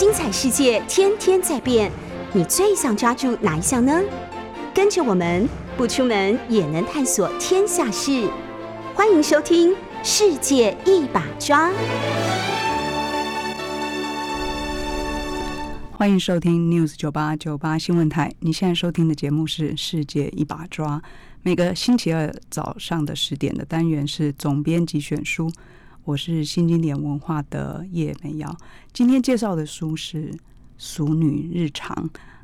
[0.00, 1.92] 精彩世界天天在变，
[2.32, 4.00] 你最想抓住哪一项呢？
[4.74, 5.46] 跟着我们
[5.76, 8.26] 不出门也能探索天下事，
[8.94, 11.68] 欢迎收听《世界一把抓》。
[15.92, 18.32] 欢迎收听 News 九八九八新闻台。
[18.40, 20.96] 你现在收听的节目是《世界一把抓》，
[21.42, 25.52] 每个星期二早上的十点的单元是总编辑选书。
[26.04, 28.56] 我是新经典文化的叶美瑶，
[28.92, 30.32] 今天介绍的书是
[30.78, 31.94] 《俗女日常》。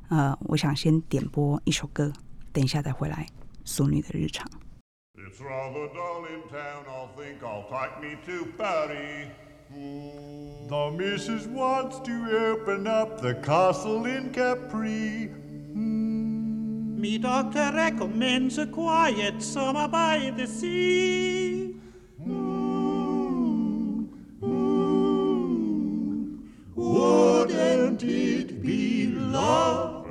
[0.09, 2.13] 呃，我想先点播一首歌，
[2.53, 3.27] 等一下再回来。
[3.65, 4.47] 《俗女的日常》。
[5.19, 9.29] It's rather dull in town, I'll think I'll take me to Paris.
[10.69, 12.13] The missus wants to
[12.53, 15.31] open up the castle in Capri.
[15.75, 21.75] Me doctor recommends a quiet summer by the sea.
[26.77, 30.05] Wouldn't it be lovely?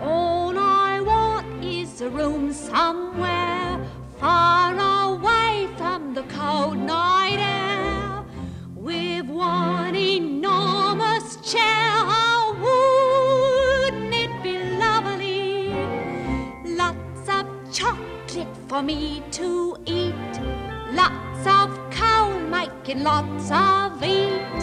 [0.00, 3.78] All I want is a room somewhere
[4.18, 8.24] far away from the cold night air
[8.74, 12.29] with one enormous chair.
[18.70, 20.14] For me to eat.
[20.94, 24.62] Lots of coal making lots of eat.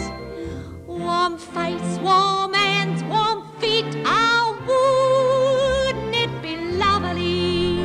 [0.86, 3.84] Warm face, warm hands, warm feet.
[4.06, 7.84] Oh, wouldn't it be lovely?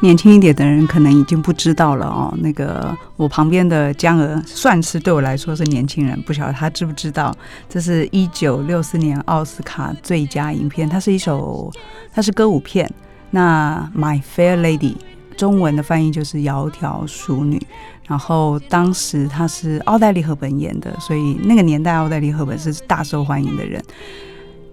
[0.00, 2.34] 年轻一点的人可能已经不知道了哦。
[2.38, 7.32] 那个我旁边的江娥算是对我来说是年轻人，不晓得他知不知道，
[7.68, 11.70] 这是一九六四年奥斯卡最佳影片，它是一首，
[12.12, 12.92] 它是歌舞片。
[13.30, 14.94] 那《My Fair Lady》
[15.36, 17.58] 中文的翻译就是《窈窕淑女》，
[18.06, 23.82] 然后当时她是奥黛丽·赫本演的，所以那个年代奥黛丽·赫本是大受欢迎的人。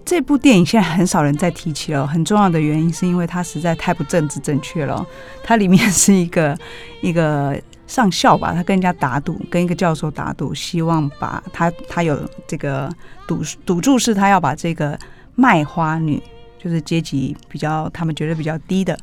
[0.04, 5.06] 这部电影现在很少人再提起了，很重要的原因是因为它实在太不政治正确了。
[5.44, 6.56] 它里面是一个
[7.02, 12.90] 一个上校吧，他跟人家打赌，跟一个教授打赌，希望把他他有这个
[13.26, 14.98] 赌赌注是他要把这个
[15.34, 16.22] 卖花女，
[16.58, 18.98] 就是阶级比较他们觉得比较低的，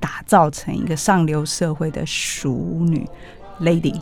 [0.00, 3.06] 打造成一个上流社会的熟女
[3.60, 4.00] lady。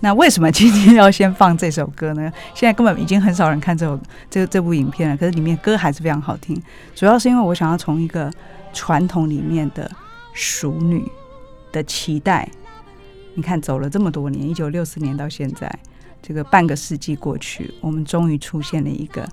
[0.00, 2.30] 那为什么今天要先放这首歌呢？
[2.54, 3.98] 现在根本已经很少人看这首
[4.28, 6.60] 这这部影片了，可是里面歌还是非常好听。
[6.94, 8.30] 主要是因为我想要从一个
[8.74, 9.90] 传统里面的
[10.34, 11.10] 熟女
[11.72, 12.46] 的期待，
[13.34, 15.74] 你看走了这么多年，一九六四年到现在，
[16.22, 19.26] 这个半个世纪过去，我们终于出现了一个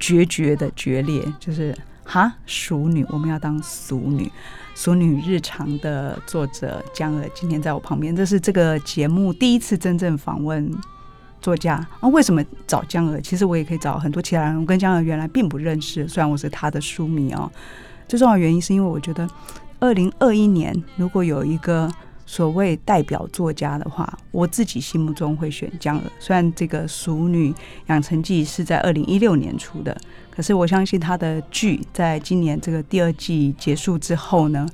[0.00, 4.26] 决绝的决裂，就是哈淑女，我们要当俗女。
[4.76, 10.68] 《俗女日常》的作者江儿今天在我旁边，这是这个节目第一次真正访问
[11.40, 12.08] 作家啊。
[12.08, 13.20] 为什么找江儿？
[13.20, 14.60] 其实我也可以找很多其他人。
[14.60, 17.50] 我跟江儿原来并不认识，虽然我是他的书迷哦。
[18.08, 19.28] 最重要的原因是因为我觉得，
[19.78, 21.88] 二零二一年如果有一个
[22.26, 26.02] 所谓代表作家的话，我自己心目中会选江儿。
[26.18, 27.54] 虽然这个《俗女
[27.86, 29.96] 养成记》是在二零一六年出的。
[30.34, 34.68] 可是我相信他的剧在今年这个第二季结束之后呢，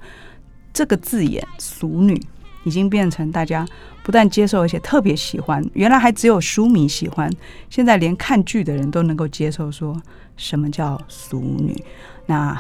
[0.73, 2.19] 这个字眼“俗女”
[2.65, 3.67] 已经变成大家
[4.03, 5.63] 不但接受，而且特别喜欢。
[5.75, 7.31] 原来还只有书迷喜欢，
[7.69, 10.01] 现在连看剧的人都能够接受，说
[10.37, 11.85] 什么叫“俗女”。
[12.25, 12.59] 那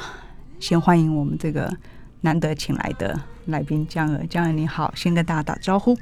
[0.58, 1.72] 先欢迎我们这个
[2.20, 5.96] 难得请来的来宾江娥，江娥你好，先跟大家打招呼。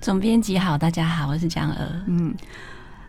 [0.00, 1.76] 总编辑好，大家好，我是江娥。
[2.06, 2.34] 嗯。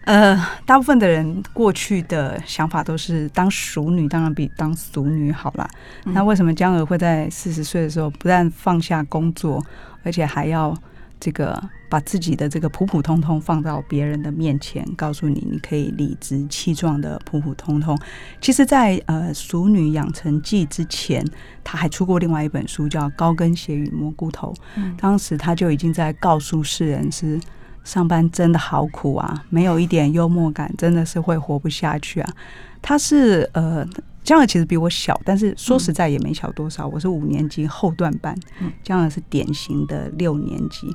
[0.05, 0.35] 呃，
[0.65, 5.69] 大部分的人过去的想法都是当熟女当然比当俗女好啦。
[6.05, 9.63] 那为什么江娥会在四十岁的时候不但放下工作，
[10.03, 10.75] 而且还要
[11.19, 17.95] 这个把自己的这个普普通通放到别人的面前，告诉你你可以理直气壮的普普通通？
[18.41, 21.23] 其实，在呃《熟女养成记》之前，
[21.63, 24.51] 她还出过另外一本书叫《高跟鞋与蘑菇头》，
[24.97, 27.39] 当时她就已经在告诉世人是。
[27.83, 29.43] 上班真的好苦啊！
[29.49, 32.33] 没有一点幽默感，真的是会活不下去啊！
[32.81, 33.85] 他是呃，
[34.23, 36.87] 江儿其实比我小，但是说实在也没小多少。
[36.87, 38.37] 我是五年级后段班，
[38.83, 40.87] 江儿是典型的六年级。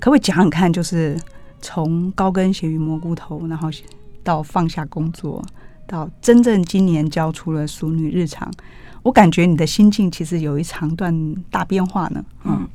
[0.00, 1.16] 可不可以讲讲看，就是
[1.60, 3.70] 从高跟鞋与蘑菇头，然后
[4.24, 5.44] 到放下工作，
[5.86, 8.50] 到真正今年交出了《淑女日常》，
[9.02, 12.24] 我感觉你的心境其实有一长段大变化呢。
[12.44, 12.68] 嗯。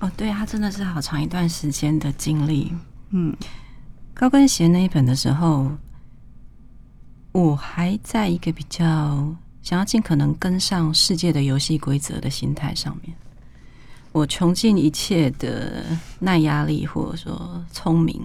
[0.00, 2.72] 哦，对，他真的是好长一段时间的经历。
[3.10, 3.34] 嗯，
[4.14, 5.70] 高跟鞋那一本的时候，
[7.32, 13.16] 我还在一个比较想要尽可能跟上世界的游戏规则的心态上面。
[14.12, 15.84] 我穷尽一切的
[16.20, 18.20] 耐压力，或者说聪明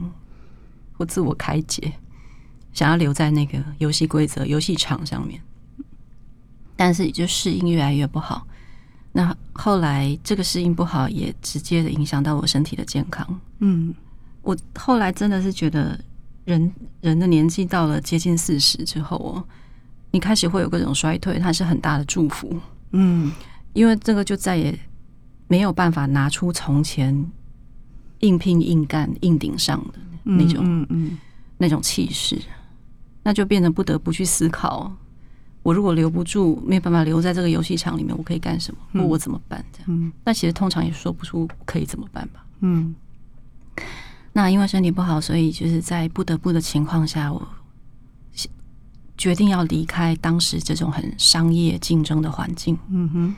[0.94, 1.92] 或自我开解，
[2.72, 5.42] 想要留在那个游戏规则、游戏场上面，
[6.76, 8.48] 但是也就适应越来越不好。
[9.16, 13.40] 那后来这个适应不好，也直接的影响到我身体的健康。
[13.60, 13.94] 嗯
[14.42, 15.98] 我后来真的是觉得
[16.46, 16.70] 人，
[17.00, 19.44] 人的年纪到了接近四十之后哦，
[20.12, 22.60] 你开始会有各种衰退，它是很大的祝福，
[22.92, 23.32] 嗯
[23.74, 24.78] 因为这个就再也
[25.48, 27.32] 没有办法拿出从前
[28.20, 31.18] 硬拼硬干、硬顶上的那种、嗯嗯
[31.58, 32.42] 那种气势，
[33.22, 34.92] 那就变得不得不去思考。
[35.64, 39.02] 我如果留不住，没有办法留在这个游戏场里面，我可以干什么？
[39.02, 39.64] 或我怎么办？
[39.72, 42.46] 这样，嗯那其实通常也说不出可以怎么办吧。
[42.60, 42.94] 嗯
[44.34, 47.48] 那因为身体不好，所以就是在不得不的情况下，我
[49.18, 52.78] 决定要离开当时这种很商业竞争的环境。
[52.90, 53.36] 嗯哼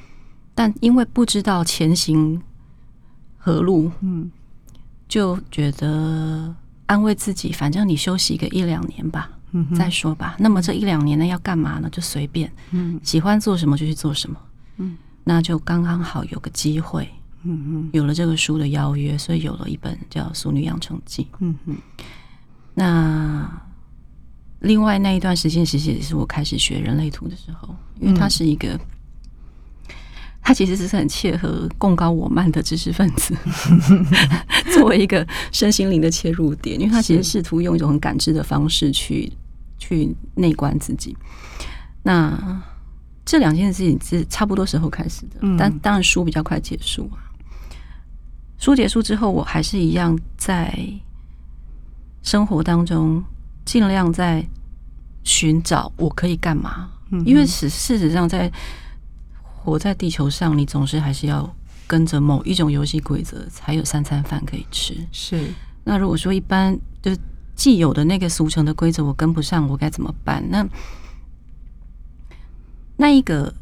[0.55, 2.41] 但因为不知道前行
[3.37, 4.31] 何路，嗯
[5.07, 6.55] 就觉得
[6.87, 9.29] 安慰自己，反正你休息个一两年吧，
[9.75, 10.35] 再说吧。
[10.39, 11.89] 那么这一两年呢，要干嘛呢？
[11.89, 14.37] 就随便，嗯喜欢做什么就去做什么。
[14.77, 17.09] 嗯，那就刚刚好有个机会，
[17.43, 21.23] 嗯有了这个书的邀约，所以有了一本叫《淑女养成记》。
[21.39, 21.77] 嗯嗯
[22.73, 23.49] 那
[24.59, 28.79] 另外那一段时间，其实也是我开始学人类图的时候，因为它是一个，
[30.47, 33.35] 它其实是很切合共高我慢的知识分子，
[34.75, 39.33] 作为一个身心灵的切入点，因为他其实试图用一种很感知的方式去
[39.79, 41.17] 去内观自己。
[42.03, 42.61] 那
[43.25, 47.17] 这两件事情是差不多时候开始的，嗯但当然书比较快结束啊。
[48.59, 50.77] 书结束之后，我还是一样在
[52.21, 53.23] 生活当中
[53.65, 54.45] 尽量在
[55.23, 58.51] 寻找我可以干嘛，嗯因为事事实上在
[59.65, 61.51] 活在地球上，你总是还是要
[61.87, 64.95] 跟着某一种游戏规则，才有三餐饭可以吃。
[65.11, 65.49] 是
[65.83, 67.17] 那如果说一般就是
[67.55, 70.43] 既有的那个俗成的规则我跟不上，我该怎么办？
[70.49, 70.65] 那
[72.97, 73.53] 那一个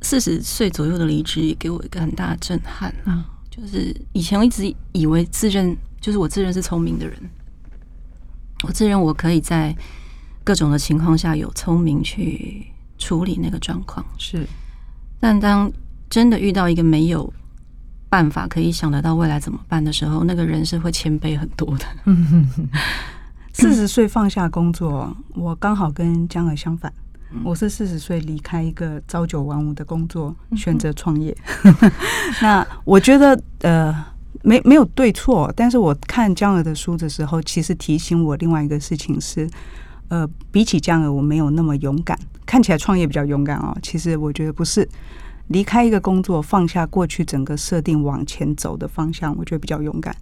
[0.00, 3.24] 四十岁左右的离职也给我一个很大的震撼啊！
[3.50, 7.18] 就是以前我一直以为自认就是我自认是聪明的人，
[8.64, 9.76] 我自认我可以在
[10.44, 12.66] 各种的情况下有聪明去
[12.96, 14.46] 处理那个状况，是
[15.20, 15.70] 但当
[16.08, 17.32] 真的遇到一个没有
[18.08, 21.84] 办法可以想得到未来怎么办的时候，那个人是会谦卑很多的。
[23.52, 26.92] 四十岁放下工作，我刚好跟江儿相反。
[27.44, 31.36] 我是四十岁离开一个朝九晚五的工作，选择创业。
[32.40, 33.94] 那我觉得呃，
[34.42, 39.46] 没没有对错，但是我看江儿的书的时候，其实提醒我另外一个事情是，
[40.08, 42.18] 呃，比起这样的，我没有那么勇敢。
[42.46, 44.88] 看起来创业比较勇敢哦，其实我觉得不是。
[45.48, 50.14] 离开一个工作，放下过去整个设定往前走的方向，我觉得比较勇敢。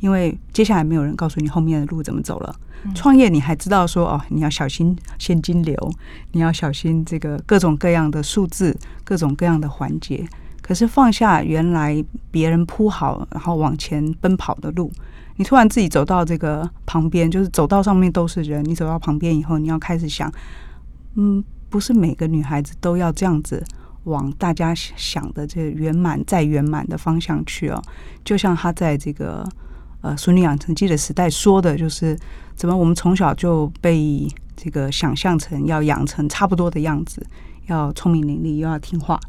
[0.00, 2.52] 因为接下来没有人告诉你后面的路怎么走了。
[2.92, 5.76] 创业你还知道说哦，你要小心现金流，
[6.32, 10.26] 你要小心这个各种各样的数字，各种各样的环节。
[10.60, 14.90] 可是放下原来别人铺好然后往前奔跑的路，
[15.36, 20.32] 你突然自己走到这个旁边，就是走道上面都是人，你走到旁边以后，你要开始想，
[21.14, 23.64] 嗯，不是每个女孩子都要这样子。
[24.04, 27.80] 往大家想的这圆满再圆满的方向去哦，
[28.24, 29.48] 就像他在这个
[30.00, 32.18] 呃《淑女养成记》的时代说的，就是
[32.56, 37.24] 怎么我们从小就被这个想象成要养成差不多的样子，
[37.66, 39.20] 要聪明伶俐，又要听话，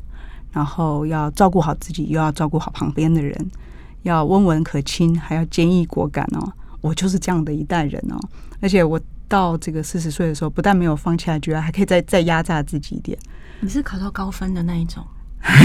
[0.52, 3.52] 然后要照顾好自己，又要照顾好旁边的人，
[4.04, 6.54] 要温文可亲，还要坚毅果敢哦。
[6.82, 8.20] 我就是这样的一代人哦，
[8.62, 13.18] 而且我到这个四十岁的时候，不但没有放弃，觉得还可以再再压榨自己一点。
[13.62, 15.02] 你是考到高分的那一种，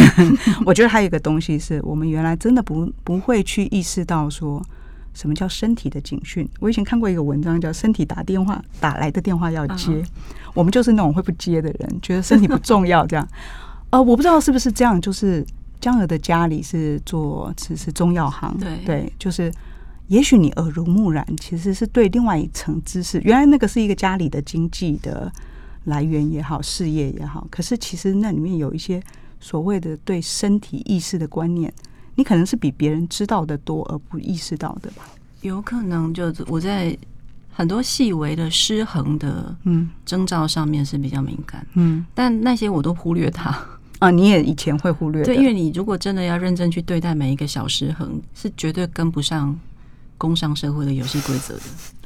[0.65, 4.65] 我觉得还有一个东西是我们原来真的不不会去意识到说
[5.13, 6.49] 什么叫身体的警讯。
[6.61, 10.01] 我以前看过一个文章叫“身体打电话打来的电话要接”，
[10.55, 13.29] 我们就是那种会不接的人，觉得身体不重要这样。
[13.91, 15.45] 呃，我不知道是不是这样，就是
[15.81, 19.53] 江儿的家里是做是是中药行，对对，就是
[20.09, 25.33] 也许你耳濡目染，其实是对另外一层知识，原来那个是一个家里的经济的。
[25.85, 29.03] 来源也好，事业也好，可是其实那里面有一些
[29.41, 31.73] 所谓的对身体意识的观念，
[32.17, 35.05] 你可能是比别人知道的多而不意识到的吧？
[35.41, 36.95] 有可能就我在
[37.51, 43.59] 很多细微的失衡的嗯征兆上面是比较敏感，嗯但那些我都忽略它。
[43.99, 49.59] 啊，你也以前会忽略，对，因为你如果真的要认真去对待每一个小失衡，是绝对跟不上
[50.17, 51.63] 工商社会的游戏规则的。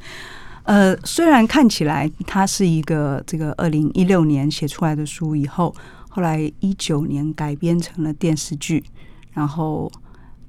[0.64, 5.74] 呃，虽然看起来它是一个这个二零一六年写出来的书，以后
[6.08, 8.82] 后来一九年改编成了电视剧，
[9.32, 9.90] 然后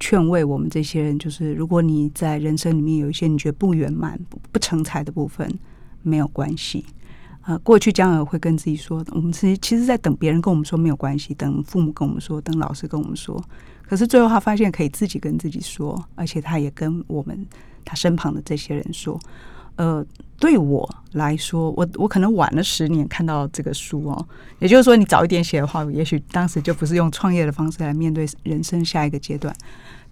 [0.00, 5.52] 劝慰我们这些人，就是如果你在人生里面有一些你觉得不圆满、不不成才的部分，
[6.02, 6.86] 没有关系。
[7.46, 13.42] 呃，过去江儿会跟自己说，我们其实其实在等别人跟我们说没有关系，等父母跟我们说，等老师跟我们说。
[13.82, 17.46] 可是最后他发现可以自己跟自己说，而且他也跟我们
[17.84, 19.18] 他身旁的这些人说。
[19.76, 20.06] 呃，
[20.38, 24.28] 对我来说，我我可能晚了十年看到这个书哦。
[24.60, 29.52] 也就是说，你早一点写的话，也许当时就不是用创业的方式来面对人生下一个阶段。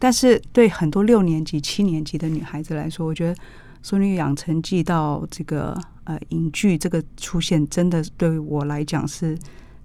[0.01, 3.35] 但是对很多六年级、七年级的女孩子来说，我觉得
[3.85, 9.39] 《淑女养成记》到这个呃影剧这个出现，真的对我来讲是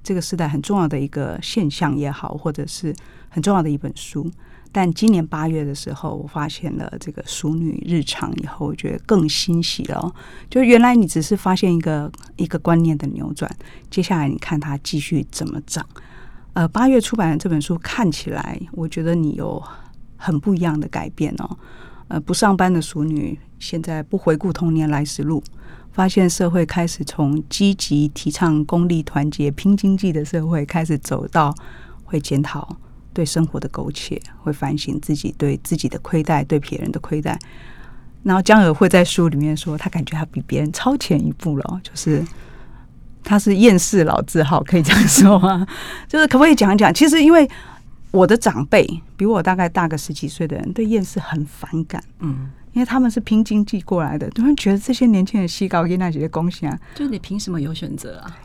[0.04, 2.96] 这个时代很重要的一个现象也好，或者是
[3.30, 4.30] 很重要的一本书。
[4.70, 10.14] 但今年八月的时候，我发现了这个《淑女日常》以后，我觉得更欣喜了。
[10.50, 13.50] 就原来你只是发现一个一个观念的扭转，
[13.90, 15.84] 接下来你看它继续怎么涨。
[16.54, 19.62] 呃，八月出版的这本书看起来，我觉得你有
[20.18, 21.58] 很不一样的改变哦。
[22.10, 25.42] 呃，不上班的淑女现在不回顾童年来时路，
[25.98, 31.52] 发现社会开始从积极提倡公利团结拼经济的社会，开始走到
[32.06, 32.78] 会检讨。
[33.12, 37.36] 对生活的苟且，会反省自己对自己的亏待，对别人的亏待。
[38.22, 42.24] 然后江儿会在书里面说，他感觉他比别人超前一步了，就是
[43.24, 45.66] 他是厌世老字号，可以这样说吗？
[46.08, 46.94] 就是可不可以讲一讲？
[46.94, 47.50] 其实因为
[48.12, 58.38] 我的长辈比我大概大个十几岁的人，对厌世很反感，嗯，因为他们是拼经济过来的，他们觉得这些年轻人细高跟那些贡献，就你凭什么有选择啊？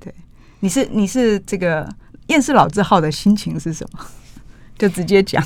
[0.00, 0.12] 对，
[0.58, 1.88] 你是你是这个。
[2.28, 3.98] 厌世老字号的心情是什么？
[4.78, 5.44] 就直接讲。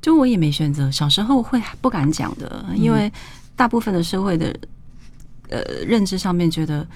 [0.00, 3.12] 就我也没选择，小时候会不敢讲的，因为
[3.54, 4.56] 大部分的社会的
[5.50, 6.86] 呃认知上面觉得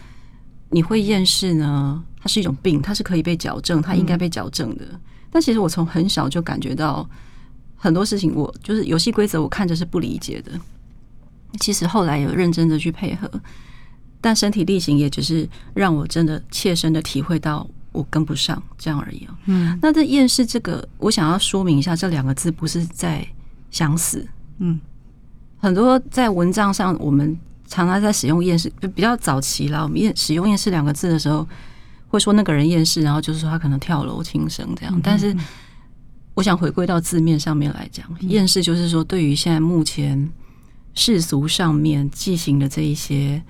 [0.71, 4.85] 你会厌世呢，它是一种病，它是可以被矫正，它应该被矫正的。
[5.31, 7.07] 但其实我从很小就感觉到
[7.83, 10.53] 很多事情，我就是游戏规则，我看着是不理解的。
[11.59, 13.29] 其实后来有认真的去配合。
[14.21, 19.35] 但身体力行也只是让我真的切身的体会到我跟不上这样而已哦。
[19.47, 23.27] 嗯，那这厌世这个，我想要说明一下，这两个字不是在
[23.73, 24.25] 想死。
[24.59, 24.81] 嗯，
[25.59, 27.37] 很多在文章上，我们
[27.67, 29.83] 常常在使用厌世，就比较早期啦。
[29.83, 31.45] 我们厌使用厌世两个字的时候，
[32.07, 35.01] 会说那个人厌世，然后就是说他可能跳楼轻生这样。
[35.03, 35.37] 但是，
[36.35, 40.31] 我想回归到字面上面来讲，厌世就是说对于现在目前
[40.95, 43.43] 世俗上面进行的这一些。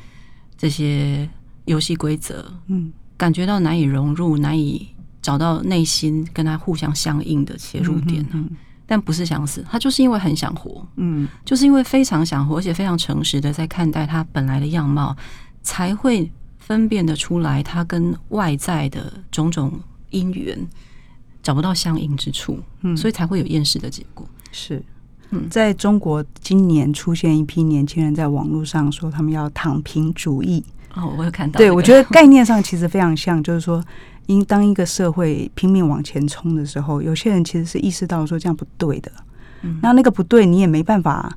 [0.55, 1.29] 这些
[1.65, 4.87] 游戏规则，嗯，感觉到难以融入，难以
[5.21, 8.45] 找到内心跟他互相相应的切入点呢。
[8.87, 15.17] 但不是想死，他就是因为很想活，嗯，就是因为非常想活，而且非常诚实的在看待他本来的样貌，
[15.65, 20.57] 才会分辨得出来，他跟外在的种种因缘
[21.43, 24.27] 找不到相应之处，嗯，所以才会有厌世的结果。
[24.51, 24.83] 是。
[25.35, 30.63] 嗯在中国，今年出现一批年轻人在网络上说他们要躺平主义。
[30.95, 31.57] 哦，我有看到。
[31.57, 33.83] 对，我觉得概念上其实非常像，就是说，
[34.27, 39.11] 因当一个社会拼命往前冲的时候，有些人其实是意识到说这样不对的。
[39.63, 39.79] 嗯。
[39.83, 41.35] 那那个不对，你也没办法，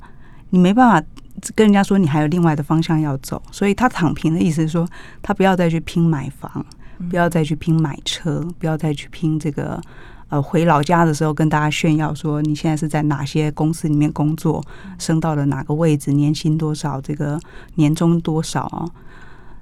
[0.50, 1.08] 你没办法
[1.56, 3.42] 跟人家说你还有另外的方向要走。
[3.50, 4.86] 所以他躺平的意思是说，
[5.22, 6.66] 他不要再去拼买房，
[7.10, 9.82] 不要再去拼买车，不要再去拼这个。
[10.28, 14.60] 呃，回老家的时候跟大家炫耀说，你现在是在哪些公司里面工作，
[14.98, 17.40] 升到了哪个位置，年薪多少，这个
[17.75, 18.90] 年终多少啊？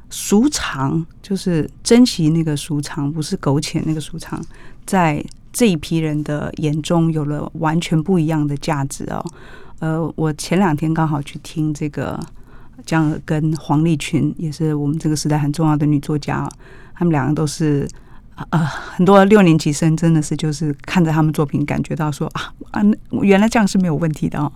[0.09, 4.41] 俗常就是珍惜那个俗常，不是苟且那个俗常，
[4.85, 9.21] 在这一批人的眼中有了完全不一样的价值哦。
[9.79, 12.17] 呃，我前两天刚好去听这个
[12.85, 16.49] 江跟黄丽群，也是我们这个时代很重要的女作家，
[16.93, 17.87] 他们两个都是。
[18.49, 18.57] 啊，
[18.95, 22.81] 很多六年级生真的是就是看着他们作品，感觉到说啊啊，
[23.21, 24.51] 原来这样是没有问题的哦。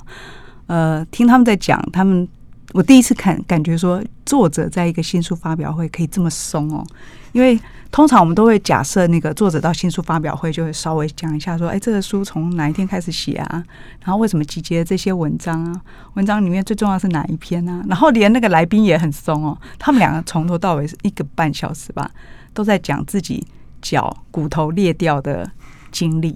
[0.65, 2.27] 呃，听他们在讲，他们
[2.73, 6.85] 我第一次看，感觉说作者在一个新书发表会可以这么松哦。
[7.31, 7.59] 因为
[7.91, 13.63] 通常我们都会假设那个作者到新书发表会就会稍微讲一下说，哎，这个书从哪一天开始写啊？
[14.03, 15.81] 然后为什么集结这些文章啊？
[16.15, 17.83] 文章里面最重要是哪一篇啊？
[17.87, 22.09] 然后连那个来宾也很松哦，他们两个从头到尾是一个半小时吧，
[22.53, 23.45] 都在讲自己。
[23.79, 25.49] 脚骨头裂掉的
[25.91, 26.29] 经历，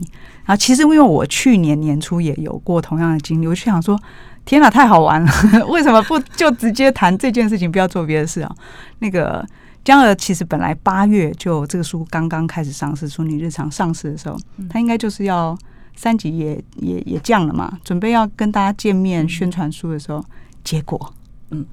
[0.45, 3.99] 然后其实因为我去年年初也有过同样的经历，我就想说，
[4.43, 5.31] 天哪，太好玩了！
[5.69, 8.55] 为什么不就直接谈这件事情，不要做别的事啊？
[8.99, 9.45] 那个
[9.83, 14.37] 江儿其实本来八月就这个书刚刚开始上市，《淑女日常》上市的时候，
[14.69, 15.57] 他应该就是要
[15.95, 20.23] 三级也也也降了嘛，准备要跟大家见面宣传书的时候，
[20.63, 21.13] 结果，
[21.51, 21.65] 嗯，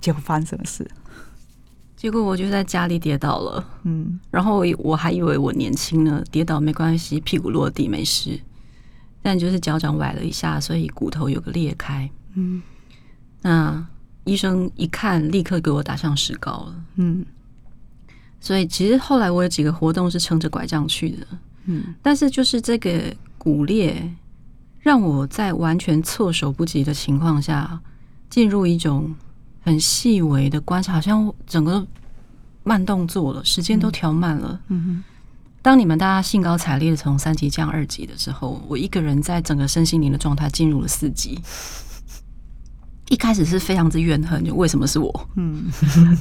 [0.00, 0.88] 结果发生什么事？
[1.96, 8.40] 结果我就在家里跌倒了，嗯，然后我还以为我年轻呢，跌倒没关系，屁股落地没事，
[9.22, 12.10] 但就是脚掌崴了一下，所以骨头有个裂开。
[12.34, 12.60] 嗯
[13.40, 13.86] 那
[14.24, 16.84] 医生一看，立刻给我打上石膏了。
[16.96, 17.24] 嗯
[18.40, 21.26] 所以其实后来我有几个活动是撑着拐杖去的，
[21.66, 24.12] 嗯但是就是这个骨裂，
[24.80, 27.80] 让我在完全措手不及的情况下，
[28.28, 29.14] 进入一种
[29.60, 31.86] 很细微的观察，好像整个
[32.64, 34.60] 慢动作了，时间都调慢了。
[34.68, 35.04] 嗯
[35.62, 41.40] 当你们大家兴高采烈的从三级降二级的时候，我一个人在整个身心灵的状态进入了四级。
[43.08, 45.70] 一开始是非常之怨恨，就为什么是我，嗯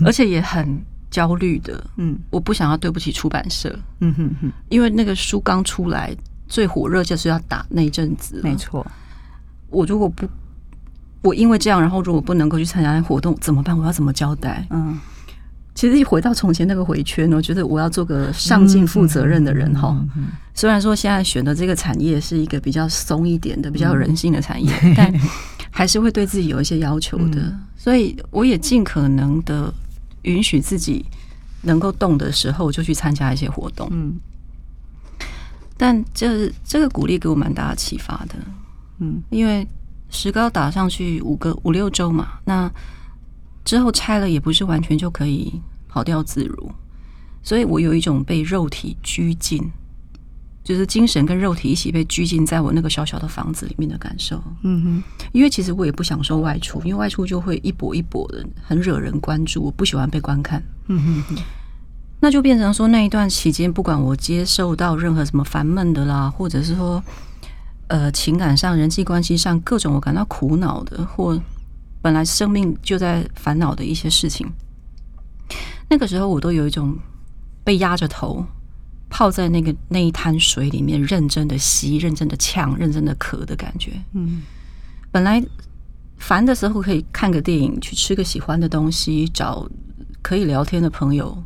[0.05, 0.79] 而且也很
[1.09, 1.83] 焦虑的。
[1.95, 6.15] 嗯我不想要对不起出版社，嗯哼哼，因为那个书刚出来，
[6.47, 8.41] 最火热就是要打那一阵子。
[8.43, 8.85] 没，错，
[9.69, 10.27] 我如果不，
[11.21, 13.77] 我因为这样，然后如果不能够去参加活动怎么办？
[13.77, 14.67] 我要怎么交代？
[14.69, 14.99] 嗯
[15.73, 19.95] 其实一回到从前那个回圈，我觉得我要做个上进、负责任的人哈。
[20.53, 25.11] 虽然说现在选的这个产业是一个比较松一点的、比较人性的产业， 但
[25.71, 27.53] 还是会对自己有一些要求的。
[27.77, 29.73] 所以我也尽可能的
[30.23, 31.05] 允许自己
[31.61, 33.87] 能够动的时候，就去参加一些活动。
[33.91, 34.19] 嗯
[35.77, 38.35] 但这这个鼓励给我蛮大的启发的，
[38.99, 39.67] 嗯因为
[40.11, 42.71] 石膏打上去五个五六周嘛，那
[43.63, 46.71] 之后拆了也不是完全就可以跑掉自如，
[47.43, 49.71] 所以我有一种被肉体拘禁，
[50.63, 54.41] 就是精神跟肉体一起被拘禁在我那个小小的房子里面的感受。
[54.63, 60.61] 嗯哼因为其实我也不享受外出，因为外出就会一跛一跛的，很惹人关注，我不喜欢被观看。
[60.87, 61.35] 嗯哼
[62.23, 67.03] 那就变成说那一段期间，不管我接受到任何什么烦闷的啦，或者是说，
[67.87, 71.39] 呃，情感上、人际关系上各种我感到苦恼的，或
[72.01, 74.51] 本来生命就在烦恼的一些事情，
[75.89, 76.97] 那个时候我都有一种
[77.63, 78.45] 被压着头
[79.09, 83.91] 泡在那个那一滩水里面，认真的吸、认真的呛、认真的咳的感觉。
[84.13, 84.41] 嗯
[85.11, 85.43] 本来
[86.17, 89.69] 烦的时候可以看个电影，去吃个喜欢的东西，找
[90.21, 91.43] 可以聊天的朋友，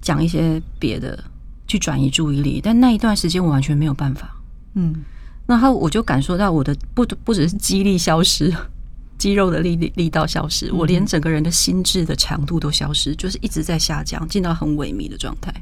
[0.00, 1.22] 讲一些别的，
[1.66, 2.60] 去转移注意力。
[2.62, 4.36] 但那一段时间我完全没有办法，
[4.74, 5.04] 嗯
[5.46, 8.52] 然后我就感受到我的不不只是肌力消失，
[9.18, 15.54] 肌肉的力力力道消失，我连整个人的心智的强度都消失，就是一直在下降，进到很萎靡的状态。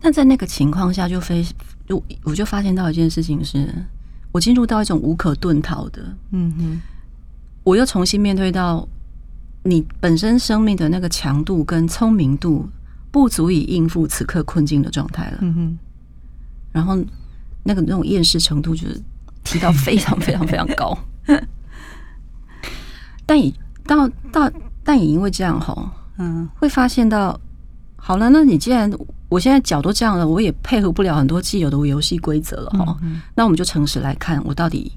[0.00, 1.44] 但在那个情况下，就非
[1.88, 3.68] 就我就发现到一件事情是，
[4.32, 6.82] 我进入到一种无可遁逃的，嗯哼
[7.64, 8.86] 我又重新面对到
[9.64, 12.68] 你本身生命的那个强度跟聪明度
[13.10, 15.38] 不足以应付此刻困境的状态了。
[15.40, 15.78] 嗯哼
[16.72, 16.96] 然后
[17.64, 19.02] 那个那种厌世程度就是
[19.42, 20.96] 提到非常 非常非常高。
[23.26, 23.52] 但也
[23.84, 24.50] 到到
[24.84, 27.38] 但也因为这样吼，嗯会发现到，
[27.96, 28.90] 好了，那你既然
[29.28, 32.96] 我现在脚都这样了，我也配合不了很多既有的游戏规则了哈。
[33.34, 34.92] 那我们就诚实来看，我到底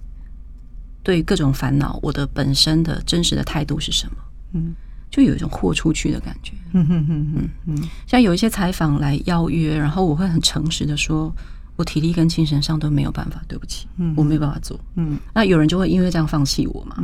[1.01, 4.15] 对各种烦恼，我的本身的真实的态度是什么？
[4.53, 4.75] 嗯，
[5.09, 6.53] 就有一种豁出去的感觉。
[6.73, 11.33] 嗯哼哼哼嗯像有一些采访来邀约，然后我会很诚实的说，
[11.79, 13.87] 我体力跟精神上都没有办法，对不起，
[14.17, 14.77] 我没有办法做。
[14.97, 16.97] 嗯，那有人就会因为这样放弃我嘛？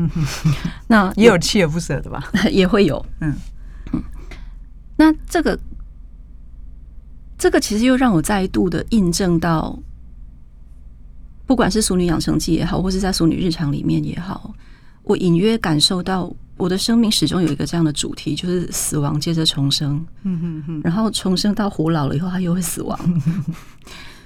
[0.85, 2.21] 那也有锲而不舍的吧？
[2.51, 3.33] 也会有，嗯
[3.93, 4.03] 嗯。
[4.97, 5.57] 那这个
[7.37, 9.79] 这个其实又让我再度的印证到，
[11.45, 14.53] 不管是《熟女养成记》也好，或是在《熟女日常》里面也好，
[15.03, 20.05] 我隐约感受到我的生命始终有一个这样的主题，就是死亡接着重生。
[20.23, 22.99] 嗯哼哼然后重生到活老了以后，他又会死亡。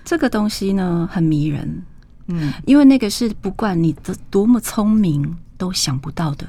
[0.09, 1.83] 这个东西呢，很迷人，
[2.29, 6.47] 嗯因为那个是不管你的多么聪明都想不到的，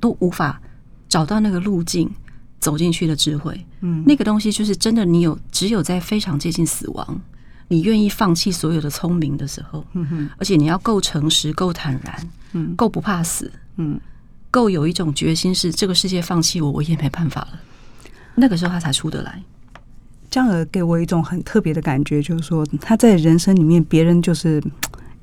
[0.00, 0.60] 都无法
[1.08, 2.10] 找到那个路径
[2.58, 3.64] 走进去的智慧。
[3.82, 7.20] 嗯那个东西就是真的，你有只有在非常接近死亡，
[7.68, 14.00] 你愿意放弃所有的聪明的时候，嗯哼而且你要够诚实、够坦然、嗯够不怕死，嗯
[14.50, 17.60] 够有一种决心，是这个世界放弃我，我也没办法了。
[18.34, 19.40] 那个时候他才出得来。
[20.34, 24.60] 江儿给我一种很特别的感觉，就是说他在人生里面，别人就是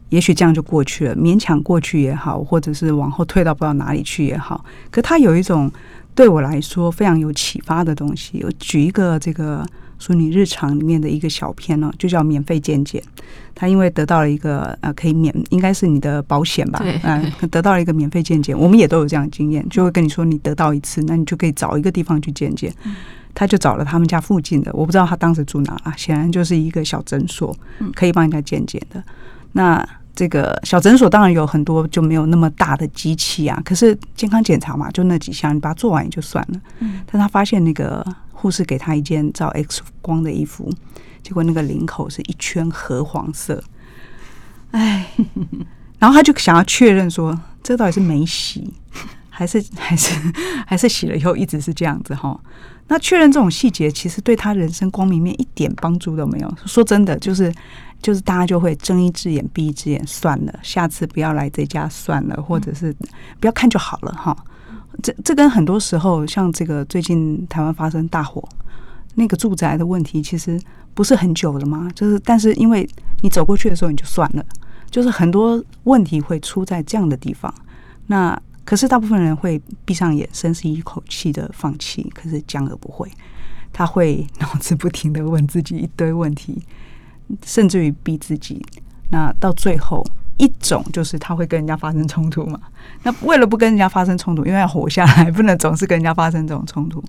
[0.08, 5.70] 也许这样就过去了，勉强过去也好，或者是往后退到不知道哪里去也好，可他有一种
[6.16, 8.42] 对我来说非常有启发的东西。
[8.46, 9.66] 我举一个这个
[10.00, 13.04] 《说你日常》里面的一个小片呢，就叫免费健检。
[13.54, 18.58] 他因为得到了一个呃可以免，应该是你的保险吧，对嗯、得到了一个免费健检。
[18.58, 22.74] 我们也都有这样的经验，就会跟你说你得到一次，那你就可以找一个地方去健检。
[23.34, 27.56] 他就找了他们家附近的，我不知道他当时住哪啊，显然就是一个小诊所，
[27.96, 29.04] 可以帮人家健检的。
[29.54, 36.62] 那这个小诊所当然有很多就没有那么大的机器啊，可是健康检查嘛，就那几项，你把它做完也就算了。
[37.06, 40.70] 但他发现那个护士给他一件照 X 光的衣服，
[41.24, 43.64] 结果那个领口是一圈褐黄色，
[44.72, 45.08] 哎，
[45.98, 48.74] 然后他就想要确认说，这到底是没洗，
[49.30, 50.14] 还是还是
[50.68, 52.38] 还是洗了以后一直是这样子哈？
[52.88, 56.54] 那确认这种细节，其实对他人生光明面一点帮助都没有。
[56.66, 57.54] 说真的，就是
[58.02, 62.94] 就是大家就会睁一只眼闭一只眼，算了，下次不要来这家算了，或者是
[63.40, 64.36] 不要看就好了哈。
[65.02, 68.44] 这这跟很多时候像这个最近台湾发生大火，
[69.16, 70.60] 那个住宅的问题，其实
[70.94, 71.90] 不是很久了吗？
[71.96, 72.88] 就是但是因为
[73.22, 74.46] 你走过去的时候你就算了，
[74.90, 77.54] 就是很多问题会出在这样的地方。
[78.08, 82.10] 那可是大部分人会闭上眼，深吸一口气的放弃。
[82.14, 83.12] 可是江儿不会，
[83.74, 86.62] 他会脑子不停的问自己一堆问题，
[87.44, 88.64] 甚至于逼自己。
[89.10, 90.06] 那到最后
[90.38, 92.60] 一种就是他会跟人家发生冲突嘛？
[93.04, 97.04] 那为了不跟人家发生冲突，因为要活下来，不能总是跟人家发生这种冲突，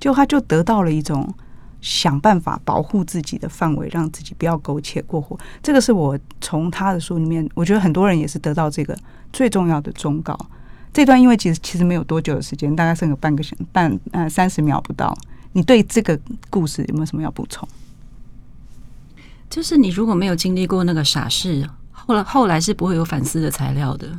[0.00, 1.32] 就他就得到了一种
[1.80, 5.38] 想办法保护自己的范围，让自己不要苟且过活。
[5.62, 8.96] 这个是我从他的书里面，我觉得很多人也是得到这个
[9.32, 10.36] 最重要的忠告。
[10.98, 15.16] 这段因为其实其实没有多久的时间，大概剩个半个小半呃三十秒不到。
[15.52, 16.18] 你对这个
[16.50, 17.68] 故事有没有什么要补充？
[19.48, 24.10] 就是你如果没有经历过那个傻事，后来后来是不会有反思的材料的。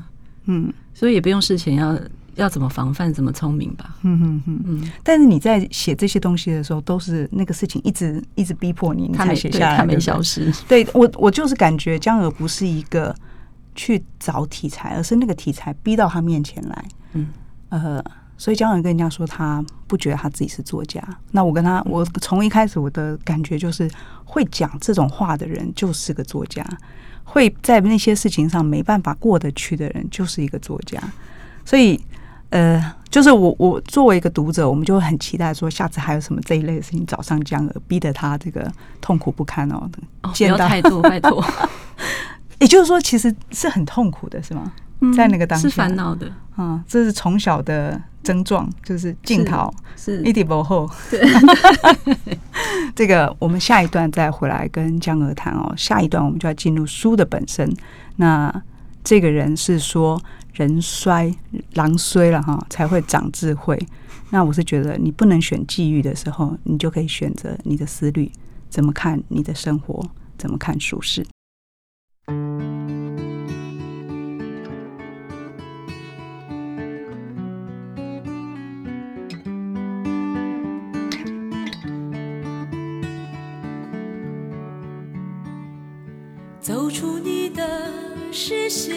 [0.46, 2.00] 嗯所以也不用事前要
[2.36, 3.98] 要怎么防范，怎么聪明吧。
[4.04, 4.64] 嗯嗯嗯。
[4.66, 9.76] 嗯，但是你在写这些东西的时候，都是那个事情一直一直逼迫你，你才写下来。
[9.76, 10.50] 他没消失。
[10.66, 13.14] 对我，我就是感觉江儿不是一个
[13.80, 16.86] 去找题材，而是那个题材逼到他面前来。
[17.14, 17.30] 嗯，
[17.70, 18.04] 呃，
[18.38, 21.02] 所以江儿跟人家说他不觉得他自己是作家。
[21.32, 23.90] 那我跟他，我从一开始我的感觉就是，
[24.26, 26.62] 会讲这种话的人就是个作家，
[27.24, 31.02] 会在那些事情上没办法过得去的人就是一个作家。
[31.64, 31.98] 所以，
[32.50, 39.90] 呃，就是我我作为一个读者，我们就会很期待说，下次还有什么这一类的事情找上江儿，逼得他这个痛苦不堪哦。
[40.24, 41.42] 哦，不见到要太多，拜托。
[42.60, 44.72] 也就是说，其实是很痛苦的，是吗？
[45.16, 50.90] 在那个当下嗯是烦恼的，啊、这是从小的症状，就是镜头是一点不后。
[52.94, 55.74] 这个我们下一段再回来跟江娥谈哦。
[55.78, 57.74] 下一段我们就要进入书的本身。
[58.18, 58.54] 那
[59.02, 60.22] 这个人是说
[60.54, 61.34] 人衰
[61.76, 63.80] 狼衰了哈，才会长智慧。
[64.32, 68.30] 那我是觉得你不能选际遇的时候，你就可以选择你的思虑，
[68.70, 70.06] 怎么看你的生活，
[70.38, 71.26] 怎么看俗世。
[87.60, 87.92] 的
[88.32, 88.96] 视线，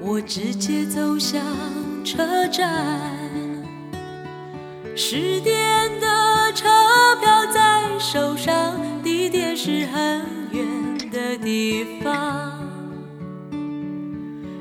[0.00, 1.42] 我直接走向
[2.02, 2.66] 车站。
[4.96, 6.66] 十点的车
[7.20, 10.66] 票在手上，地点是很远
[11.10, 12.58] 的地方，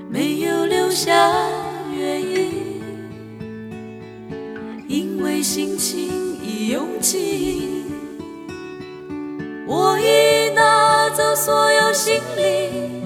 [0.10, 1.32] 没有留下
[1.97, 2.52] 原因，
[4.89, 7.86] 因为心情已拥挤。
[9.69, 10.77] 我已拿走
[11.38, 13.04] 所有心里，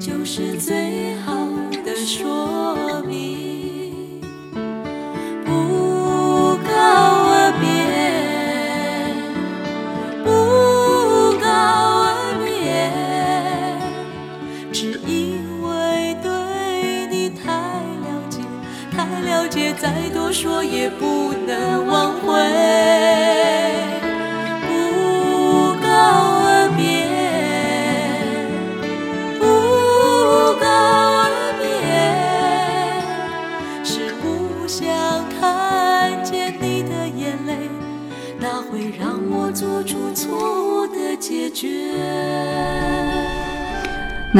[0.00, 1.32] 就是最好
[1.84, 2.53] 的说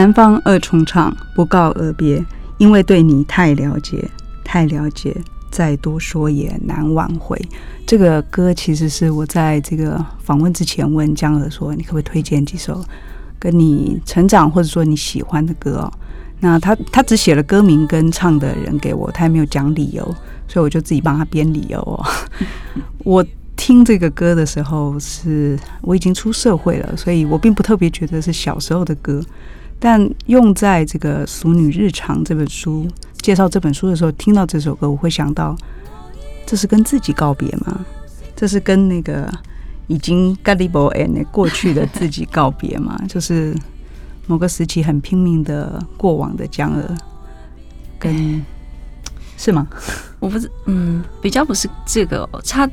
[0.05, 2.23] 南方二重唱，不告而别，
[2.59, 4.07] 因为对你太了解，
[4.45, 5.17] 太了解，
[5.51, 7.40] 再多说也难挽回。
[7.87, 12.85] 这个歌其实是我在这个访问之前问江儿说，你可不可以推荐几首
[13.38, 15.90] 跟你成长或者说你喜欢的歌哦？
[16.38, 20.05] 那他他只写了歌名跟唱的人给我，他也没有讲理由，
[20.47, 22.05] 所以我就自己帮他编理由哦。
[22.99, 23.25] 我
[23.57, 29.23] 听这个歌的时候是我已经出社会了，所以我并不特别觉得是小时候的歌。
[29.85, 35.55] 但用在这个《俗女日常》这本书介绍这本书的时候，听到这首歌，我会想到，
[36.47, 37.85] 这是跟自己告别吗？
[38.35, 39.31] 这是跟那个
[39.87, 42.99] 已经 g a l i b o and 过去的自己告别吗？
[43.07, 43.55] 就是
[44.27, 46.97] 某个时期很拼命的过往的江儿，
[47.99, 48.42] 跟
[49.37, 49.68] 是吗？
[50.18, 52.66] 我不是，嗯，比较不是这个哦，他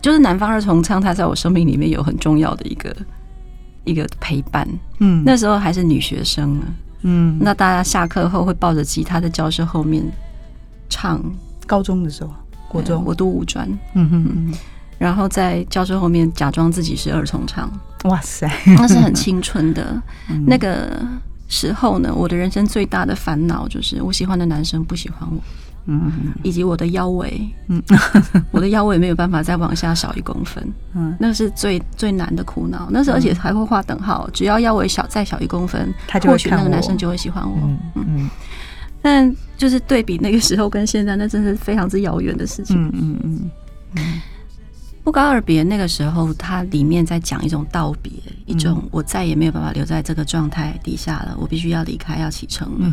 [0.00, 2.96] 就是南方二重唱，它在我生命里面有很重要的一个
[3.86, 4.68] 一个陪伴。
[4.98, 5.22] 嗯。
[5.24, 6.66] 那时候还是女学生呢，
[7.02, 10.04] 嗯，那大家下课后会抱着吉他在教室后面
[10.90, 11.18] 唱。
[11.66, 12.30] 高中的时候，
[12.68, 14.54] 国中，我读五专，嗯哼嗯。
[14.98, 17.68] 然后在教室后面假装自己是二重唱，
[18.04, 20.00] 哇塞，那是很青春的。
[20.30, 20.44] 嗯。
[20.46, 21.04] 那个
[21.48, 25.38] 时候呢，我的人生最大的烦恼就是我喜欢的男生不喜欢我，
[25.86, 27.82] 嗯以及我的腰围，嗯。
[28.50, 32.88] 我的腰围没有办法再往下少一公分，嗯，那是最最难的苦恼。
[32.90, 37.56] 那时候而且还会画等号，只要腰围小再小一公分，他就或许那个男生就会喜欢我。
[37.62, 38.30] 嗯嗯。
[39.02, 42.76] 但就是对比那个时候跟现在，那真是非常之遥远的事情。
[42.76, 43.50] 嗯嗯
[43.96, 44.20] 嗯
[45.04, 48.10] 不告而别，那个时候它里面在讲一种道别，
[48.44, 52.92] 一种我再也没有办法留在这个状态底下了，我必须要离开，要启程了。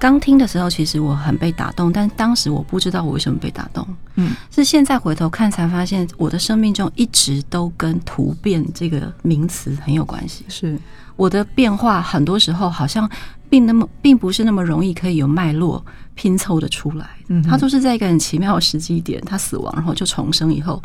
[0.00, 3.86] 刚听的时候，其实我很被打动，但当时我不知道我为什么被打动。
[4.14, 10.42] 嗯，是现在回头看才发现，我的生命中一直都跟突变这个名词很有关系。
[10.48, 10.80] 是，
[11.16, 13.08] 我的变化很多时候好像
[13.50, 15.84] 并那么并不是那么容易可以有脉络
[16.14, 20.82] 拼凑的出来，嗯哼它都是在一个很奇妙的时机点，他死亡然后就重生以后，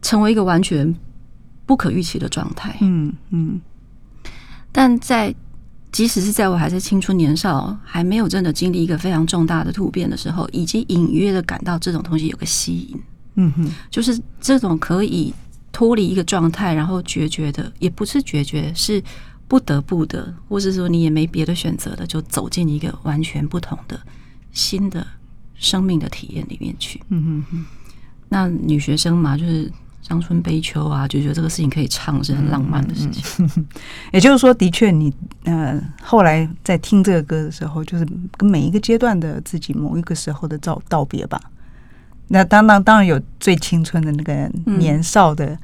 [0.00, 0.96] 成为一个完全
[1.66, 2.74] 不可预期的状态。
[2.80, 3.60] 嗯嗯
[4.72, 5.34] 但在
[5.90, 13.00] 即使是在我还在青春年少，还没有真的经历一个非常重大的突变的时候，已经隐约的感到这种东西有个吸引，
[13.36, 13.70] 嗯哼。
[13.90, 15.32] 就是这种可以
[15.72, 19.02] 脱离一个状态，然后决绝的，也不是决绝，是
[19.46, 23.98] 不得不的，或是说你也没别的选择的，就走进一个完全不同的
[24.52, 25.06] 新的
[25.54, 27.00] 生命的体验里面去。
[27.08, 27.66] 嗯哼哼。
[28.28, 29.72] 那女学生嘛，就是
[30.08, 33.66] 伤春悲秋啊，就觉得这个事情可以唱是很浪漫的事情。
[34.10, 35.12] 也就是说，的确你，
[35.44, 38.06] 呃后来在听这个歌的时候，就是
[38.38, 41.38] 跟每一个阶段的自己某一个时候的道道别吧。
[42.28, 44.32] 那当当当然有最青春的那个
[44.64, 45.58] 嗯年少的、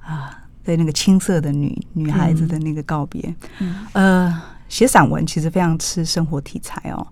[0.00, 0.30] 啊，
[0.62, 3.34] 对那个青涩的女女孩子的那个告别。
[3.58, 7.06] 嗯呃，写散文其实非常吃生活题材哦。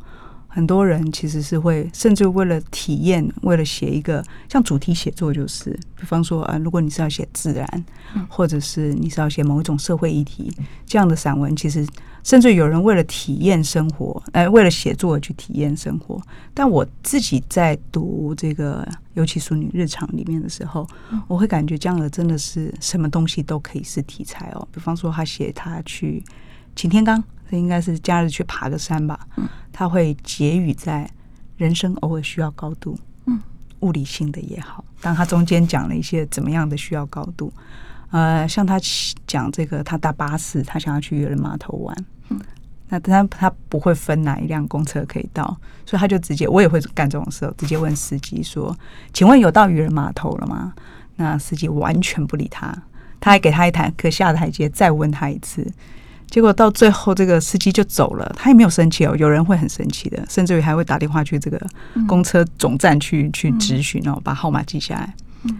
[0.56, 7.84] 很多人其实是会，甚至为了体验，为了写一个像主题写作，就是比方说，啊，如果你是要写自然，
[8.26, 10.50] 或者是你是要写某一种社会议题，
[10.86, 11.86] 这样的散文，其实
[12.22, 16.18] 甚至有人为了体验生活，呃，为了写作而去体验生活。
[16.54, 20.88] 但我自己在读这个《尤其淑女日常》里面的时候，
[21.28, 24.66] 我会感觉这样的真的是什么东西都可以是题材哦。
[24.72, 26.24] 比方说，他写他去
[26.74, 29.18] 擎天岗，这应该是假日去爬个山吧，
[29.72, 31.08] 他会结语在
[31.56, 33.40] 人生偶尔需要高度，嗯，
[33.80, 37.52] 物理性的也好，当他中间讲了一些怎么样的需要高度，
[38.10, 38.78] 呃，像他
[39.26, 41.96] 讲这个，他搭巴士，他想要去渔人码头玩，
[42.88, 45.44] 那他他不会分哪一辆公车可以到，
[45.84, 48.76] 所以他就直接，我也会干这种事，直接问司机说
[49.12, 50.72] ：“请问有到渔人码头了吗？”
[51.16, 52.72] 那司机完全不理他，
[53.18, 55.66] 他还给他一台可下台阶，再问他一次。
[56.30, 59.16] 结果到最后，这个司机就走了，他也没有生气哦。
[59.16, 61.60] 有人会很生气的，甚至于还会打电话去这个
[62.06, 65.14] 公车总站去、去咨询哦，把号码记下来。
[65.44, 65.56] 嗯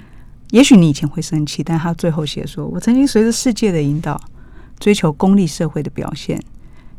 [0.52, 4.18] 也许你以前会生气，但他最后写说：“我曾经随着世界的引导，
[4.78, 6.40] 追求功利社会的表现，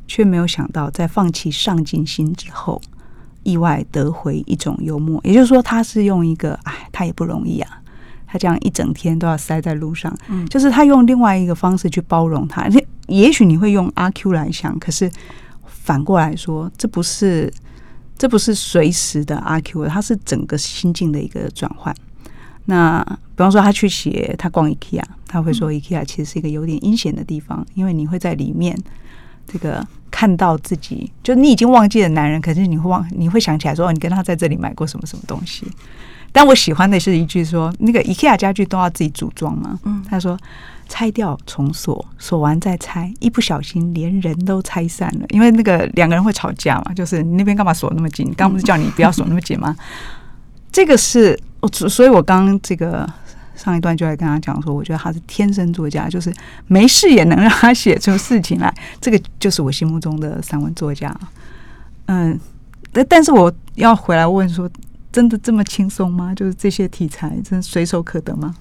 [0.06, 2.82] 却没有想到在放弃上进心之后，
[3.44, 7.82] 意外得回一种幽默。”也就是说，他是用一个， 哎，他也不容易啊。
[8.28, 12.68] 他这样一整天都要塞在路上，嗯就是他用另外一个方式去包容他。
[12.68, 15.12] 也 也许你会用阿 Q 来想，可是
[15.66, 17.52] 反过来说，这不是
[18.18, 21.96] 这不是随时的阿 Q，它是整个心境的一个转换。
[22.66, 28.78] 那比方说，他去写他逛 IKEA，他会说 IKEA 其实是一个有点阴险的地方，因为你会在里面
[29.46, 35.66] 这个看到自己，就你已经忘记了男人，可是你会忘，你会想起来说，哦，你跟他在这里买过什么什么东西。
[36.34, 39.80] 但我喜欢的是一句说，那个 IKEA 家具都要自己组装嘛。
[39.86, 40.38] 嗯他说
[40.88, 45.26] 拆掉重锁，锁完再拆，一不小心连人都拆散了。
[45.30, 48.34] 因为那个两个人会吵架嘛，就是你那边干嘛锁那么紧？
[48.36, 49.76] 刚不是叫你不要锁那么紧吗？
[50.72, 53.08] 这个是，我所以，我刚这个
[53.56, 56.32] 上一段就在跟他讲说，我觉得他是天生作家，就是
[56.68, 58.72] 没事也能让他写出事情来。
[59.02, 61.16] 这个就是我心目中的散文作家。
[62.06, 62.40] 嗯，
[62.92, 64.70] 但但是我要回来问说，
[65.12, 66.36] 真的这么轻松吗？
[66.36, 68.54] 就是这些题材真的随手可得吗？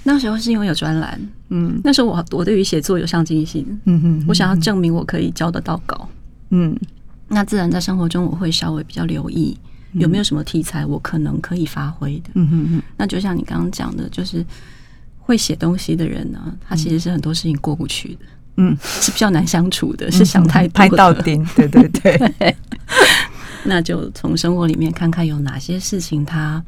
[0.00, 1.80] 嗯，那时候是因为有专栏，嗯。
[1.84, 6.08] 那时候我我对于写作有上进心，嗯哼，我想要证明我可以交得到稿。
[6.50, 6.76] 嗯。
[7.28, 9.56] 那自然在生活中我会稍微比较留意
[9.92, 12.30] 有没有什么题材我可能可以发挥的。
[12.34, 14.44] 嗯哼嗯那就像你刚刚讲的，就是
[15.18, 18.20] 会写东西的人呢，他其实是很多事情过不去的，
[18.56, 22.56] 嗯，是比较难相处的，是想太多拍的到顶，对 对对，
[23.64, 26.60] 那就从生活里面看看有哪些事情它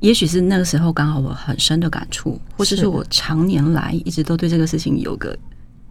[0.00, 2.82] 也许是那个时候刚好我很深的感触，或者是。
[2.82, 5.36] 是我常年来一直都对这个事情有个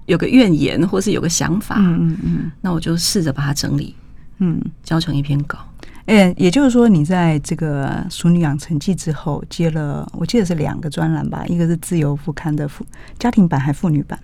[0.05, 2.51] 有个怨言，或是有个想法，嗯嗯嗯。
[2.61, 3.95] 那我就试着把它整理，
[4.39, 4.61] 嗯。
[4.83, 5.59] 交成一篇稿。
[6.05, 12.85] 哎，也就是说，你在这个《熟女养成记》之后接了，我记得是两个专栏吧，一个是自由副刊的妇
[13.19, 14.17] 家庭版还妇女版？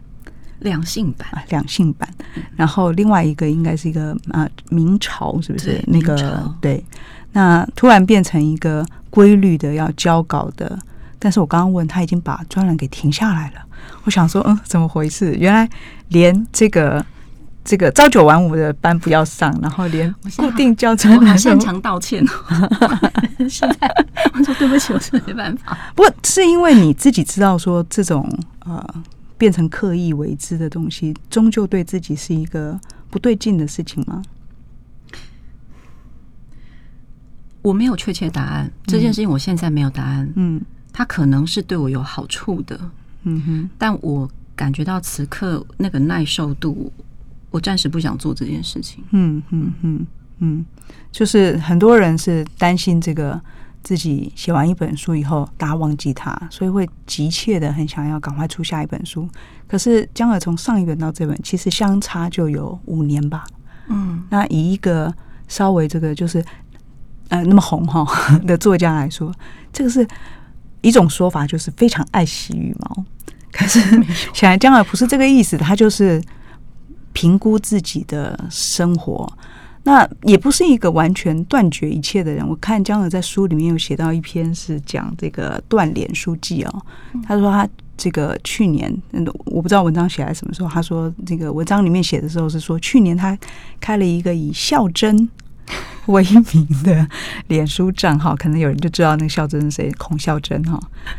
[0.59, 2.07] 两性版，啊，两性版，
[2.55, 5.83] 然后另外一个应该是一个啊明朝，是不是？
[5.85, 6.81] 那个对，
[7.33, 10.79] 那突然变成一个规律的要交稿的，
[11.19, 13.61] 但是我刚刚问他已经把专栏给停下来了，
[14.05, 15.35] 我想说，嗯，怎么回事？
[15.35, 15.69] 原来
[16.07, 17.05] 连这个。
[17.65, 22.99] 这个朝九晚五的班不要上，然后连固定交专我好栏都擅长道歉哦。
[23.49, 25.77] 现在我说对不起，我是没办法。
[25.95, 28.29] 不过是因为你自己知道说这种
[28.65, 28.85] 呃
[29.37, 32.77] 变成刻意为之的东西，终究对自己是一个
[33.09, 34.21] 不对劲的事情吗？
[37.63, 40.31] 我没有确切答案，这件事情我现在没有答案。
[40.35, 40.61] 嗯
[40.95, 42.79] 它可能是对我有好处的，
[43.23, 46.93] 嗯哼，但我感觉到此刻那个耐受度，
[47.49, 49.03] 我暂时不想做这件事情。
[49.09, 50.65] 嗯嗯嗯嗯，
[51.11, 53.41] 就是很多人是担心这个
[53.81, 59.27] 自己写完一本书以后，大家忘记它，所以会急切的很想要赶快出下一本书。
[59.67, 63.43] 可是江儿从上一本到这本，其实相差就有五年吧。
[63.87, 65.11] 嗯，那以一个
[65.47, 66.45] 稍微这个就是
[67.33, 68.05] 呃那么红哈
[68.45, 69.33] 的作家来说，
[69.71, 70.07] 这个是
[70.81, 73.03] 一种说法，就是非常爱惜羽毛。
[73.51, 73.79] 可是
[74.33, 76.21] 显然江尔不是这个意思，他就是
[77.11, 79.27] 评估自己的生活。
[79.85, 82.47] 那也不是一个完全断绝一切的人。
[82.47, 86.81] 我看江尔在书里面有写到一篇是讲这个断联书记哦，
[87.25, 87.67] 他说他
[87.97, 93.35] 这个去年，嗯我不知道文章写在什么时候，他说这个文章里面写的时候是说去年他
[93.79, 95.27] 开了一个以孝真
[96.07, 96.21] 为
[96.53, 97.07] 名的
[97.47, 100.77] 脸书账号，可能有人就知道那个孝真是谁，孔孝真哈。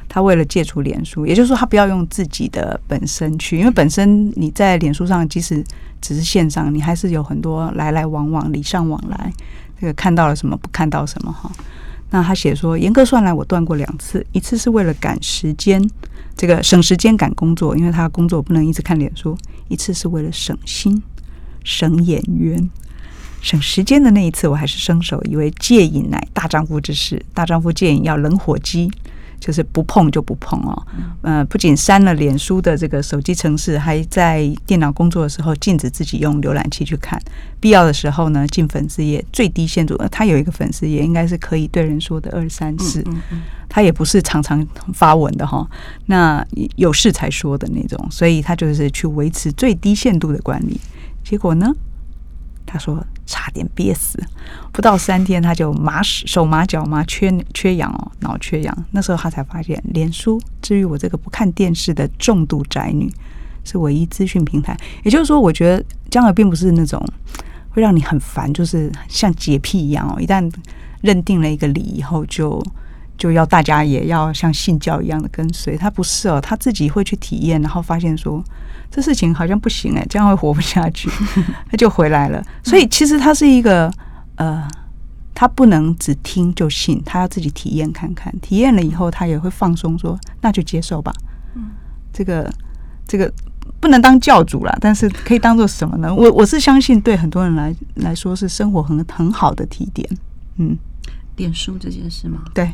[0.09, 5.65] 他为了戒除脸书，也就是说他不要用自己的本身去，因为本身你在脸书上即使
[6.03, 9.33] 只是线上，你还是有很多来来往往、礼尚往来，
[9.81, 11.51] 这个看到了什么，不看到什么哈。
[12.11, 15.83] 那他写说，严格算来，我断过两次，一次是为了赶时间，
[16.37, 19.35] 这个省时间赶工作，因为他工作不能一直看脸书；
[19.69, 21.03] 一次是为了省心、
[21.65, 22.71] 省眼缘。
[23.45, 27.23] 省时间的那一次，我还是伸手，以为戒瘾乃大丈夫之事。
[27.35, 28.91] 大丈夫戒瘾要冷火机，
[29.39, 30.87] 就是不碰就不碰哦。
[31.21, 37.21] 呃，不仅删了脸书的这个手机程式，还在电脑工作的时候禁止自己用浏览器去看。
[37.61, 43.05] 必要的时候呢，进粉丝页最低限度，呃他有一个粉丝页，应该是可以对人说的二三四。
[43.69, 45.69] 他也不是常常发文的哈，
[46.07, 46.43] 那
[46.77, 50.81] 有事才说的那种，所以他就是去维持最低限度的管理。
[51.23, 51.71] 结果呢，
[52.65, 54.19] 他说差点憋死，
[54.73, 58.87] 不到三天他就麻手麻脚麻缺缺氧哦，脑缺氧。
[58.91, 63.13] 那时候他才发现，脸书至于我这个不看电视的重度宅女，
[63.65, 64.77] 是唯一资讯平台。
[65.03, 67.03] 也就是说，我觉得江儿并不是那种
[67.71, 70.53] 会让你很烦，就是像洁癖一样哦，一旦
[71.01, 72.65] 认定了一个理以后就。
[73.17, 78.43] 就要大家也要像信教一样的跟随，他不是哦，他自己会去体验，然后发现说
[78.91, 81.09] 这事情好像不行哎，这样会活不下去，
[81.71, 82.45] 他就回来了。
[82.63, 83.93] 所以其实他是一个
[84.37, 84.67] 呃，
[85.35, 91.13] 他不能只听就信，他要自己体验看看，体验了以后他也会放松说，那就接受吧。
[91.55, 91.71] 嗯
[92.13, 92.49] 这个
[93.07, 93.33] 这个
[93.81, 96.15] 不能当教主了，但是可以当做什么呢？
[96.15, 100.09] 我我是相信对很多人来来说是生活很很好的提点。
[100.59, 100.79] 嗯，
[101.35, 102.45] 点书这件事吗？
[102.55, 102.71] 对，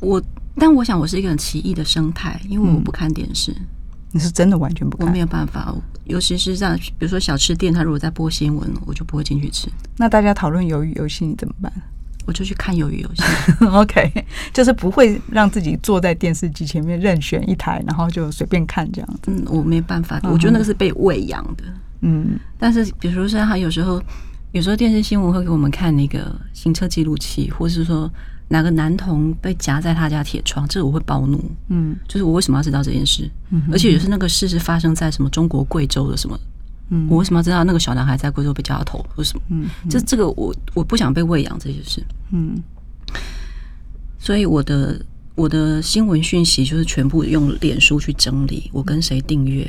[0.00, 0.22] 我，
[0.56, 3.54] 但我想我是一个很奇异的生态，因为我嗯不看电视，
[4.12, 5.18] 你是真的完全不看我没。
[5.20, 11.72] 有办法，尤其是像比如说小吃店，他如果在播新闻，我就不会进去吃，那大家讨论鱿鱼游戏，你怎么办
[12.26, 13.22] 我就去看鱿鱼游戏。
[13.66, 14.12] OK，
[14.52, 19.30] 就是不会让自己坐在电视机前面任选一台，然后就随便看这样子。
[19.30, 21.62] 嗯，我没办法，我觉得那个是被喂养的。
[22.00, 24.02] 嗯但是比如说他有时候，
[24.50, 28.10] 有时候电视新闻会给我们看那个行车记录器，或是说
[28.48, 31.42] 哪个男童被夹在他家铁窗，这个我会暴怒。
[31.68, 31.96] 嗯。
[32.06, 33.28] 就是我为什么要知道这件事？
[33.50, 36.38] 嗯而且也是那个事是发生在什么中国贵州的什么，
[36.90, 37.06] 嗯。
[37.10, 39.04] 我为什么要知道那个小男孩在贵州被夹到头？
[39.16, 39.42] 为什么？
[39.48, 42.62] 嗯这这个我我不想被喂养这些事，嗯。
[44.18, 45.00] 所以我的
[45.34, 49.68] 我的新闻讯息就是全部用脸书去整理，我跟谁订阅，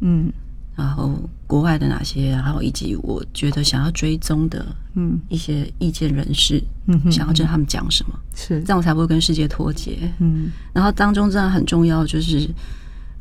[0.00, 0.30] 嗯
[0.76, 1.12] 然后
[1.46, 4.64] 国外的哪些，然后以及我觉得想要追踪的
[4.94, 5.20] 嗯。
[5.28, 8.60] 一些意见人士，嗯想要知道他们讲什么，是。
[8.62, 10.12] 这样我才不会跟世界脱节。
[10.18, 10.50] 嗯。
[10.72, 12.48] 然后当中真的很重要，就是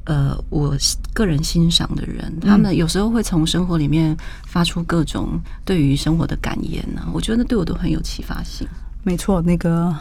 [0.05, 0.75] 呃，我
[1.13, 8.67] 个人欣赏的人，他们有时候会从生活里面发出各种对于生活的感言呢、我觉得对我都很有启发性。
[9.03, 9.95] 没错，那个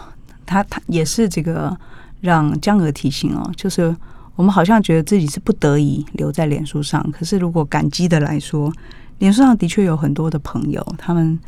[0.44, 1.76] 他他也是这个
[2.20, 3.94] 让江娥提醒哦，就是
[4.36, 8.72] 我们好像觉得自己是不得已留在脸书上，可是如果感激的来说，
[9.18, 11.38] 脸书上的确有很多的朋友，他们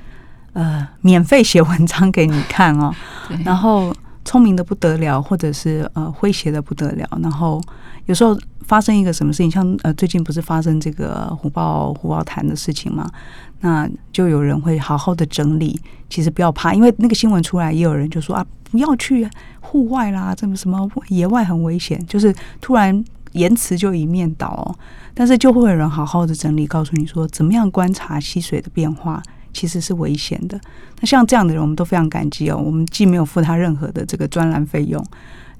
[0.52, 2.94] 呃免费写文章给你看哦，
[3.44, 3.94] 然后
[4.24, 7.60] 聪明的不得了，或者是呃诙谐的不得了，然后
[8.06, 13.10] 有时候发生一个什么事情，像呃最近不是发生这个虎豹虎豹潭的事情嘛，
[13.60, 19.28] 那就有人会好好的整理，其实不要怕，因为那个新闻出来，也有人就说啊不要去
[19.60, 24.74] 户外啦，这么什么野外很危险，就是突然言辞就一面倒、哦，
[25.12, 29.22] 但是就会有人好好的整理，告诉你说怎么样观察溪水的变化。
[29.54, 30.60] 其实是危险的。
[31.00, 32.60] 那像这样的人，我们都非常感激哦。
[32.62, 35.02] 我们既没有付他任何的这个专栏费用，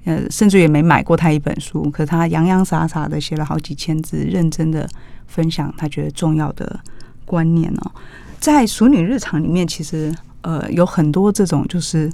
[0.05, 4.87] 呃，甚至也没买过他一本书，可他洋洋洒洒的写了好几千字，认真的
[5.27, 6.79] 分享他觉得重要的
[7.25, 7.93] 观念哦。
[8.39, 12.13] 在《熟女日常》里面，其实呃有很多这种，就是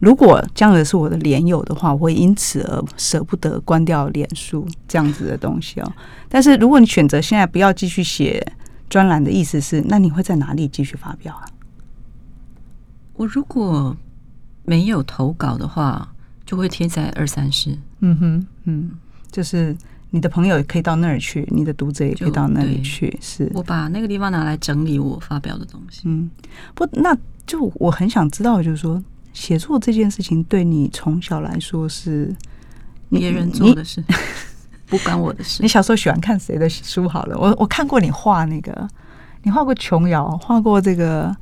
[0.00, 5.92] 如果江娥是我的连友的话，我会因此而舍不得关掉脸书这样子的东西哦。
[6.28, 8.44] 但是如果你选择现在不要继续写
[8.90, 11.46] 专栏的意思是，那你会在哪里继续发表啊？
[13.14, 13.96] 我如果
[14.64, 16.12] 没有投稿的话，
[16.44, 17.78] 就会贴在二三十。
[18.00, 18.90] 嗯哼，嗯，
[19.30, 19.76] 就是
[20.10, 26.02] 你的朋友也可以到那儿去，你的读者也可以到那里去，是我把那个地方拿来整理我发表的东西。
[26.04, 26.28] 嗯，
[26.74, 27.16] 不，那
[27.46, 32.34] 就我很想知道，就是说写作这件事情对你从小来说是
[33.08, 34.02] 别人做的事，
[34.90, 35.68] 不关我的事你。
[35.68, 37.08] 小时候喜欢看谁的书？
[37.08, 38.86] 好了，我我看过你画那个，
[39.44, 41.34] 你画过琼瑶，画过这个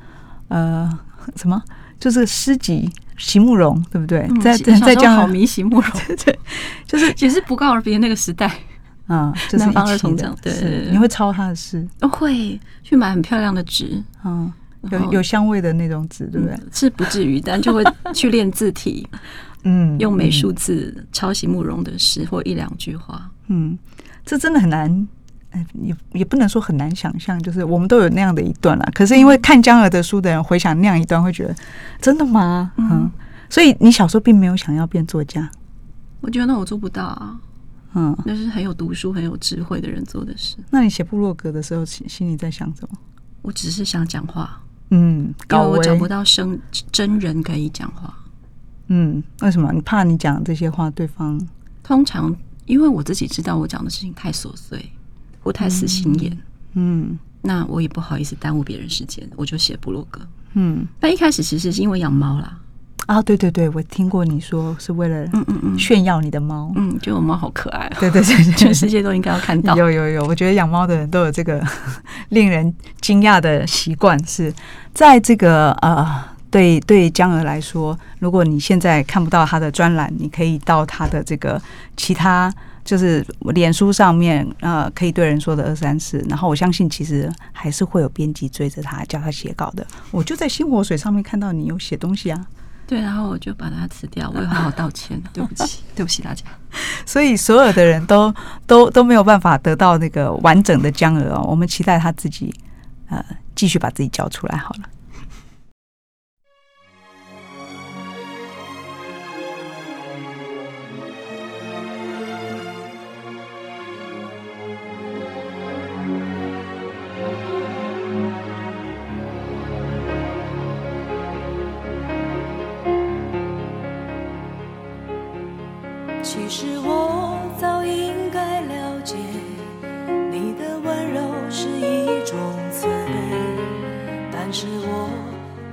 [0.49, 0.88] 呃
[1.34, 1.61] 什么，
[1.99, 4.20] 就是诗集席慕容，对不对？
[4.30, 5.90] 嗯在在在这样好迷席慕容，
[6.24, 6.38] 对，
[6.86, 8.51] 就是也是不告而别那个时代。
[9.09, 14.53] 啊，就是南方儿童奖对对对你会抄他的诗，哦会去买很漂亮的纸，嗯，
[14.90, 16.55] 有有香味的那种纸，对不对？
[16.55, 17.82] 嗯是不至于，但就会
[18.12, 19.09] 去练字体，
[19.64, 23.30] 嗯，用美嗯术字抄袭慕容的诗或一两句话。
[23.49, 23.78] 嗯，
[24.24, 25.09] 这真的很难，
[25.51, 28.88] 哎，也也不能说很难想象，就是我们都有那样的一段啦。
[28.94, 31.55] 可是因为看江儿的书的人回想那样一段，会觉得
[32.01, 32.72] 真的吗？
[32.76, 33.11] 嗯，
[33.51, 35.51] 所以你小时候并没有想要变作家，
[36.20, 37.40] 我觉得那我做不到啊，
[37.94, 40.57] 嗯，那是很有读书、很有智慧的人做的事。
[40.70, 42.99] 那你写部落格的时候，心心里在想什么？
[43.40, 46.59] 我只是想讲话，嗯，因为我找不到生
[46.92, 48.12] 真人可以讲话。
[48.88, 49.72] 嗯，为什么？
[49.72, 51.40] 你怕你讲这些话，对方
[51.82, 52.34] 通常
[52.68, 54.92] 因为我自己知道我讲的事情太琐碎
[55.40, 56.38] 或太死心眼，
[56.74, 60.20] 嗯那我也不好意思耽误别人时间，我就写部落格。
[60.54, 60.86] 嗯。
[61.00, 62.58] 但一开始其实是因为养猫啦，
[63.06, 65.78] 啊，对对对，我听过你说是为了嗯嗯嗯。
[65.78, 69.74] 炫耀你的猫，嗯，觉得我猫好可爱、哦，对对对对，全世界都应该要看到。
[69.76, 71.64] 有有有，我觉得养猫的人都有这个
[72.30, 74.52] 令人惊讶的习惯，是
[74.92, 81.61] 在这个呃，对对江儿来说，如果你现在看不到他的专栏，你可以到他的这个
[81.96, 82.53] 其他。
[82.84, 89.86] 就是脸书上面，呃，可以对人说的二三四，然后我相信其实还是会有编辑追着他，叫他写稿的。
[90.11, 92.46] 我就在新活水上面看到你有写东西啊，
[92.86, 96.44] 对，然后我就把它辞掉，我也好好道歉， 对不起， 对不起大家。
[97.05, 98.34] 所以所有的人都
[98.66, 101.44] 都都没有办法得到那个完整的江娥哦。
[101.46, 102.55] 我们期待他自己
[103.11, 103.22] 呃
[103.55, 104.88] 继续把自己交出来好了。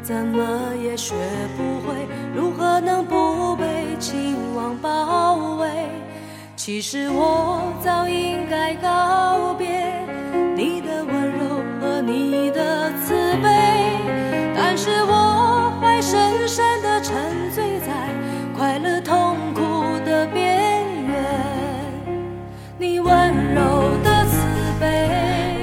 [0.05, 1.15] 怎么也学
[1.57, 5.67] 不会，如何能不被情网包围？
[6.55, 9.67] 其实我早应该告别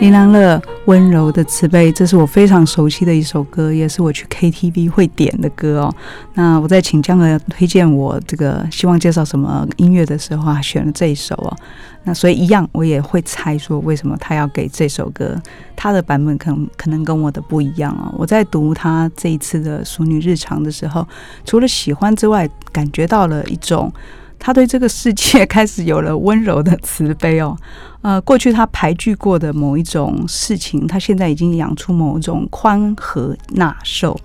[0.03, 5.95] 林良乐温柔的慈悲，这是我非常熟悉的一首歌，也是我去 KTV 会点的歌哦。
[6.35, 11.57] 那我在请江儿推荐我这个希望介绍什么音乐的时候啊，选了这一首哦。
[12.03, 15.41] 那所以一样，我也会猜说为什么他要给这首歌，
[15.77, 18.13] 他的版本可能可能跟我的不一样哦。
[18.19, 21.07] 我在读他这一次的《淑女日常》的时候，
[21.45, 23.93] 除了喜欢之外，感觉到了一种
[24.45, 27.57] 他对这个世界开始有了温柔的慈悲哦。
[28.03, 34.19] 呃，过去他排拒过的某一种事情，他现在已经养出某种宽和纳受，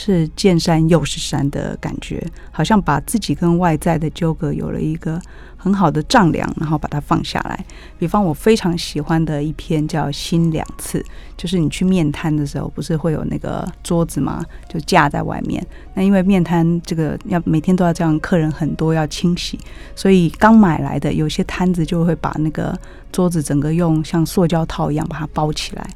[0.00, 5.20] 是见山又是山的感觉，好像把自己跟外在的纠葛有了一个
[5.56, 7.66] 很好的丈量，然后把它放下来。
[7.98, 11.00] 比方我非常喜欢的一篇叫《心两次》，
[11.36, 14.40] 就是你去面摊的时候，不是会有那个桌子吗？
[14.68, 15.66] 就架在外面。
[15.94, 19.58] 那因为面摊这个要每天都要这样，客人很多要清洗，
[19.96, 22.78] 所以刚买来的有些摊子就会把那个
[23.10, 25.90] 桌子整个用像塑胶套一样把它包起来。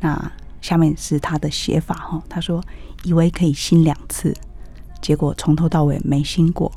[0.00, 0.32] 那
[0.62, 2.62] 下面是他的写法哈，他说
[3.02, 4.34] 以为可以新两次，
[5.02, 6.72] 结果从头到尾没新过。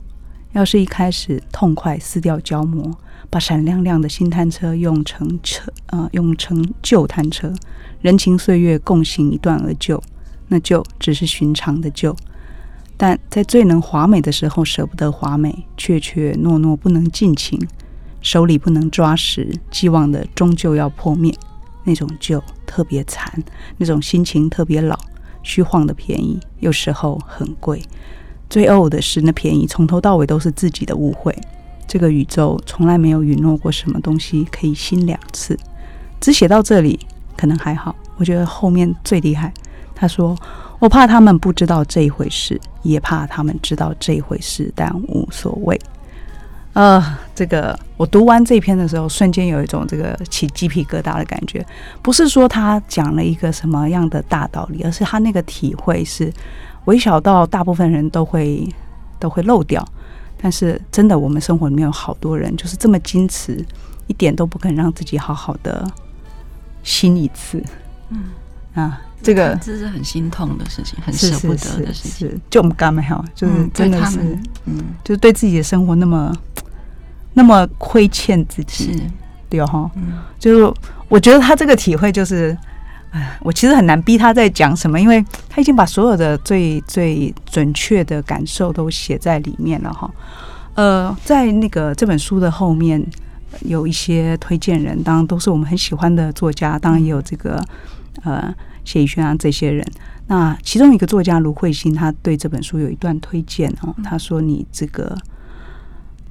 [0.51, 2.89] 要是一开始痛快撕掉胶膜，
[3.29, 7.53] 把闪亮亮的新摊车用成车呃用成旧摊车，
[8.01, 10.01] 人情岁月共行一段而就，
[10.47, 12.15] 那就只是寻常的旧。
[12.97, 17.59] 但在最能华美的时候舍不得华美，怯怯懦懦不能尽情，
[18.21, 21.37] 手里不能抓实，寄望的终究要破灭。
[21.85, 23.31] 那种旧特别残，
[23.77, 24.99] 那种心情特别老，
[25.41, 27.81] 虚晃的便宜，有时候很贵。
[28.49, 31.33] 最呕的是，那便宜从头到尾都是自己的误会。
[31.87, 35.57] 这个宇宙从来没有允诺过什么东西可以新两次。
[36.19, 36.99] 只写到这里，
[37.37, 37.95] 可能还好。
[38.17, 39.53] 我觉得后面最厉害。
[39.93, 40.35] 他说
[40.79, 45.79] ：“我怕他们不知道这一回事，也怕他们知道这一回事，但无所谓。”
[46.75, 47.01] 呃，
[47.33, 51.65] 这个我读完这篇的时候，瞬间有一种这个起鸡皮疙瘩的感觉。
[52.01, 56.29] 不是说他讲了一个什么样的大道理，而是他那个体会是
[56.83, 58.67] 微小到大部分人都会
[59.17, 59.87] 都会漏掉。
[60.37, 63.65] 但是真的，我们生活里面有好多人就是这么矜持，
[64.07, 65.89] 一点都不肯让自己好好的
[66.83, 67.63] 心一次。
[68.09, 68.25] 嗯
[68.73, 72.41] 啊，这个这是很心痛的事情，很舍不得的事情。
[72.49, 76.35] 就我们刚没有，就是嗯真的是对他们，嗯，就是对自己的生活那么
[77.35, 78.91] 那么亏欠自己。
[78.91, 78.99] 是，
[79.47, 80.73] 对哈，嗯就是
[81.07, 82.57] 我觉得他这个体会就是，
[83.11, 90.09] 哎，我其实很难逼他在讲什么，因为他已经把所有的最最准确的感受都写在里面了哈。
[90.73, 93.01] 呃，在那个这本书的后面
[93.61, 97.63] 有一些推荐人，当然都是我们很喜欢的作家，当然也有这个
[98.23, 99.85] 呃谢宇轩啊这些人。
[100.27, 105.15] 那其中一个作家卢慧欣，他对这本书有一段推荐哦，他说：“你这个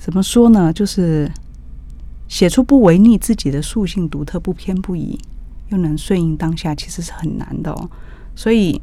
[0.05, 0.71] 怎么说呢？
[0.71, 1.33] 就是
[2.29, 5.19] 写出不违逆自己的素性，独特不偏不倚，
[5.71, 7.89] 又能顺应当下，其实是很难的哦。
[8.37, 8.79] 所以，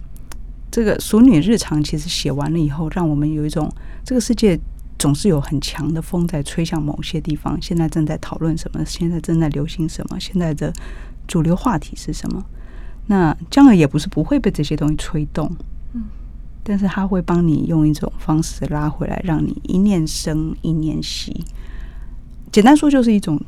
[0.71, 3.71] 这个《熟女日常》其实写完了以后，让我们有一种
[4.03, 4.59] 这个世界
[4.97, 7.55] 总是有很强的风在吹向某些地方。
[7.61, 8.83] 现在正在讨论什么？
[8.83, 10.19] 现在正在流行什么？
[10.19, 10.73] 现在的
[11.27, 12.43] 主流话题是什么？
[13.05, 15.55] 那江儿也不是不会被这些东西吹动，
[15.93, 16.01] 嗯，
[16.63, 21.45] 但是他会帮你用一种方式拉回来，让你一念生一念息。
[22.51, 23.39] 简单说，就是一种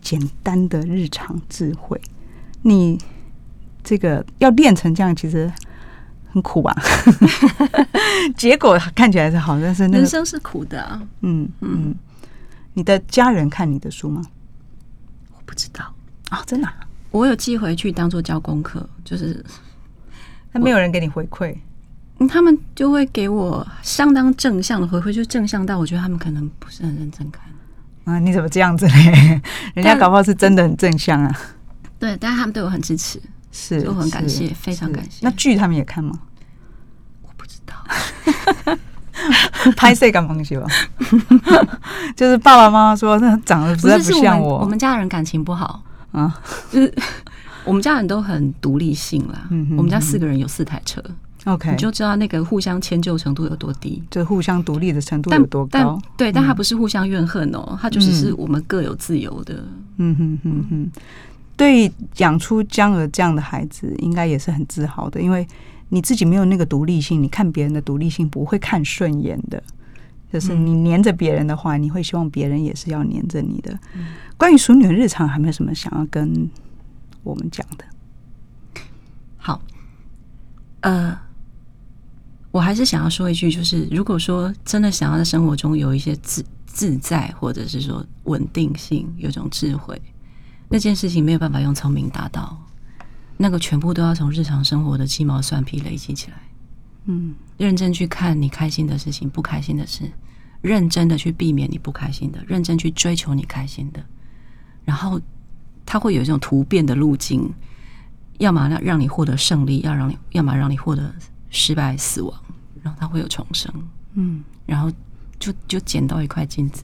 [0.00, 2.00] 简单的日常智慧。
[2.62, 2.98] 你
[3.82, 5.50] 这个要练成这样，其实
[6.30, 6.74] 很苦吧？
[8.36, 11.94] 结果看起来是好，但是那个，人生是苦的啊，嗯嗯，
[12.74, 14.22] 你的家人看你的书吗？
[15.32, 15.92] 我不知道，
[16.28, 19.44] 啊、真的啊、我有寄回去当做交功课，就是
[20.52, 21.60] 他没有人给你回馈，嗯
[22.28, 27.44] 他们就会给我相当正向的回馈，就正向到我觉得他们可能不是很认真看。
[28.04, 29.40] 啊，你怎么这样子嘞？
[29.74, 31.34] 人家搞不好是真的很正向啊，
[31.98, 33.20] 对，但是他们对我很支持，
[33.52, 36.18] 是，我很感谢非常感谢那剧他们也看吗？
[37.22, 37.74] 我不知道。
[39.76, 40.66] 拍摄干东西吧？
[42.16, 46.40] 就是爸爸妈妈说那长得实在不像我，我们家人感情不好，啊，
[46.70, 46.94] 就是
[47.64, 49.46] 我们家人都很独立性啦。
[49.50, 51.02] 嗯我们家四个人有四台车，
[51.44, 54.02] OK，你就知道那个互相迁就程度有多低。
[54.10, 56.00] 就互相独立的程度有多但高？
[56.16, 59.64] 对，但他不是互相怨恨哦，他就只是我们各有自由的。
[59.96, 60.90] 嗯哼哼哼，
[61.56, 65.46] 对，养出江儿这样的孩子，应该也是很自豪的，因为
[65.88, 69.62] 你自己没有那个独立性，你看别人的独立性不会看顺眼的。
[70.32, 73.76] 就是你黏着别人的话，你会希望别人也是要黏着你的。
[74.36, 76.48] 关于熟女的日常，还没有什么想要跟
[77.24, 77.84] 我们讲的？
[79.36, 79.60] 好，
[80.82, 81.18] 呃，
[82.50, 90.00] 我还是想要说一句，就是如果说真的想要在生活中有一些自自在，或者是说稳定性，有一种智慧，
[90.68, 92.60] 那件事情没有办法用聪明达到，
[93.36, 96.36] 那个全部都要从日常生活的鸡毛蒜皮累积起来。
[97.06, 100.10] 嗯认真去看你开心的事情，不开心的事，
[100.60, 104.04] 认真的去避免你不开心的，认真去追求你开心的，
[104.84, 105.20] 然后
[105.86, 107.48] 它会有一种突变的路径，
[108.38, 111.14] 要么让让你获得胜利，要让你，要么让你获得
[111.50, 112.34] 失败、死亡，
[112.82, 113.72] 然后他会有重生，
[114.14, 114.90] 嗯，然后
[115.38, 116.82] 就就捡到一块金子。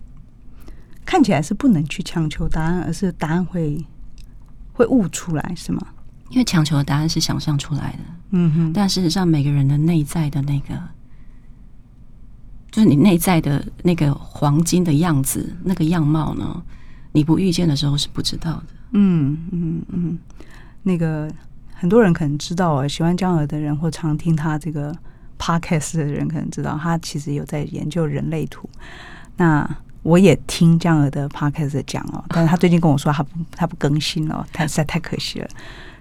[1.05, 3.85] 看起来是不能去强求答案，而是答案会
[4.73, 5.87] 会悟出来，是吗？
[6.31, 7.99] 因为强求的答案是想象出来的，
[8.31, 10.75] 嗯哼，但事实上每个人的内在的那个，
[12.73, 16.61] 就是你内在的那个黄金的样子，那个样貌呢，
[17.13, 18.67] 你不遇见的时候是不知道的。
[18.91, 20.19] 嗯嗯嗯，
[20.83, 21.33] 那个
[21.79, 24.95] 很多人可能知道啊，喜欢江儿的人或常听他这个
[25.39, 28.69] podcast 的人可能知道，他其实有在研究人类图。
[29.37, 29.69] 那
[30.03, 35.49] 我也听江儿的 podcast 讲哦， 但是他最近跟我说他不他不更新了，太实在太可惜了。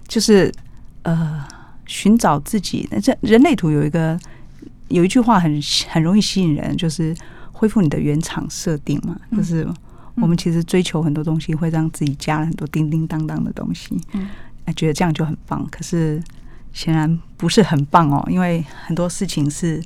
[0.07, 0.51] 就是
[1.03, 1.43] 呃，
[1.85, 2.87] 寻找自己。
[2.91, 4.17] 那这人类图有一个
[4.87, 5.59] 有一句话很
[5.89, 7.13] 很容易吸引人，就是
[7.51, 9.67] 恢复你的原厂设定嘛，就是。
[10.17, 14.29] 我们其实追求很多东西，会让自己加了很多叮叮当当的东西，嗯，
[14.73, 15.65] 觉得这样就很棒。
[15.71, 16.21] 可是
[16.73, 19.81] 显然不是很棒哦，因为很多事情是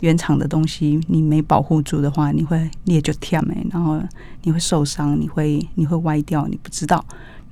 [0.00, 4.00] 原厂的东西，你没保护住的话，你会裂就跳没，然后
[4.42, 7.04] 你会受伤，你会你会歪掉，你不知道。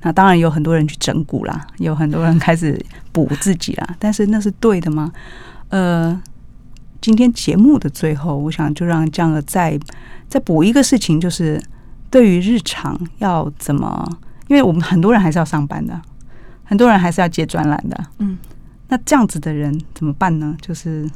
[0.03, 2.81] 那当然有很多人去整蛊啦，有很多人开始
[3.13, 5.13] 补自己啦，但是那是对的吗？
[5.69, 6.21] 呃，
[7.01, 9.79] 今天节目的最后，我想就让这样再
[10.29, 11.63] 再补一个事情，就是。
[12.11, 14.19] 对于日常要怎么？
[14.47, 16.01] 因为我们很多人还是要上班的，
[16.69, 18.07] 很多人还是要接专栏的。
[18.19, 18.39] 嗯，
[18.89, 20.57] 那这样子的人怎么办呢？
[20.61, 21.11] 就是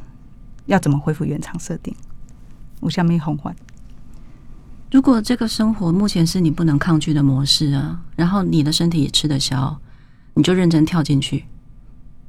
[0.65, 1.95] 要怎么恢复原厂设定？
[2.81, 3.55] 我下面红环。
[4.91, 9.79] 如果这个生活目前是你不能抗拒的模式啊，然后你的身体也吃得消，
[10.33, 11.45] 你就认真跳进去。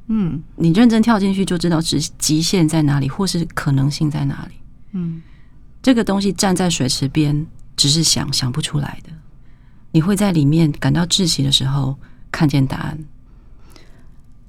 [0.09, 4.55] 嗯，你认真跳进去就知道极极限在哪里，或是可能性在哪里。
[4.93, 5.23] 嗯，
[5.83, 7.47] 这个东西站在水池边。
[7.77, 9.11] 只是想想不出来的，
[9.91, 11.99] 你会在里面感到窒息的时候
[12.31, 12.97] 看见答案。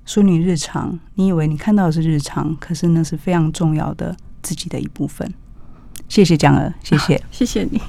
[0.05, 5.33] 淑女日常，你以为你看到的是日常，可是那是非常重要的自己的一部分。
[6.07, 7.81] 谢谢江儿，谢谢， 谢谢你。